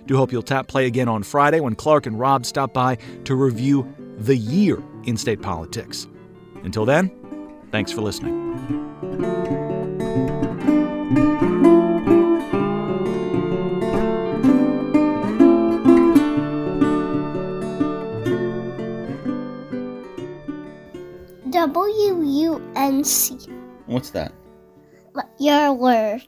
Do 0.05 0.17
hope 0.17 0.31
you'll 0.31 0.43
tap 0.43 0.67
play 0.67 0.85
again 0.85 1.07
on 1.07 1.23
Friday 1.23 1.59
when 1.59 1.75
Clark 1.75 2.05
and 2.05 2.19
Rob 2.19 2.45
stop 2.45 2.73
by 2.73 2.97
to 3.23 3.35
review 3.35 3.91
the 4.17 4.35
year 4.35 4.81
in 5.05 5.17
state 5.17 5.41
politics. 5.41 6.07
Until 6.63 6.85
then, 6.85 7.11
thanks 7.71 7.91
for 7.91 8.01
listening. 8.01 9.55
WUNC. 21.67 23.49
What's 23.88 24.10
that? 24.12 24.32
Your 25.39 25.73
work. 25.73 26.21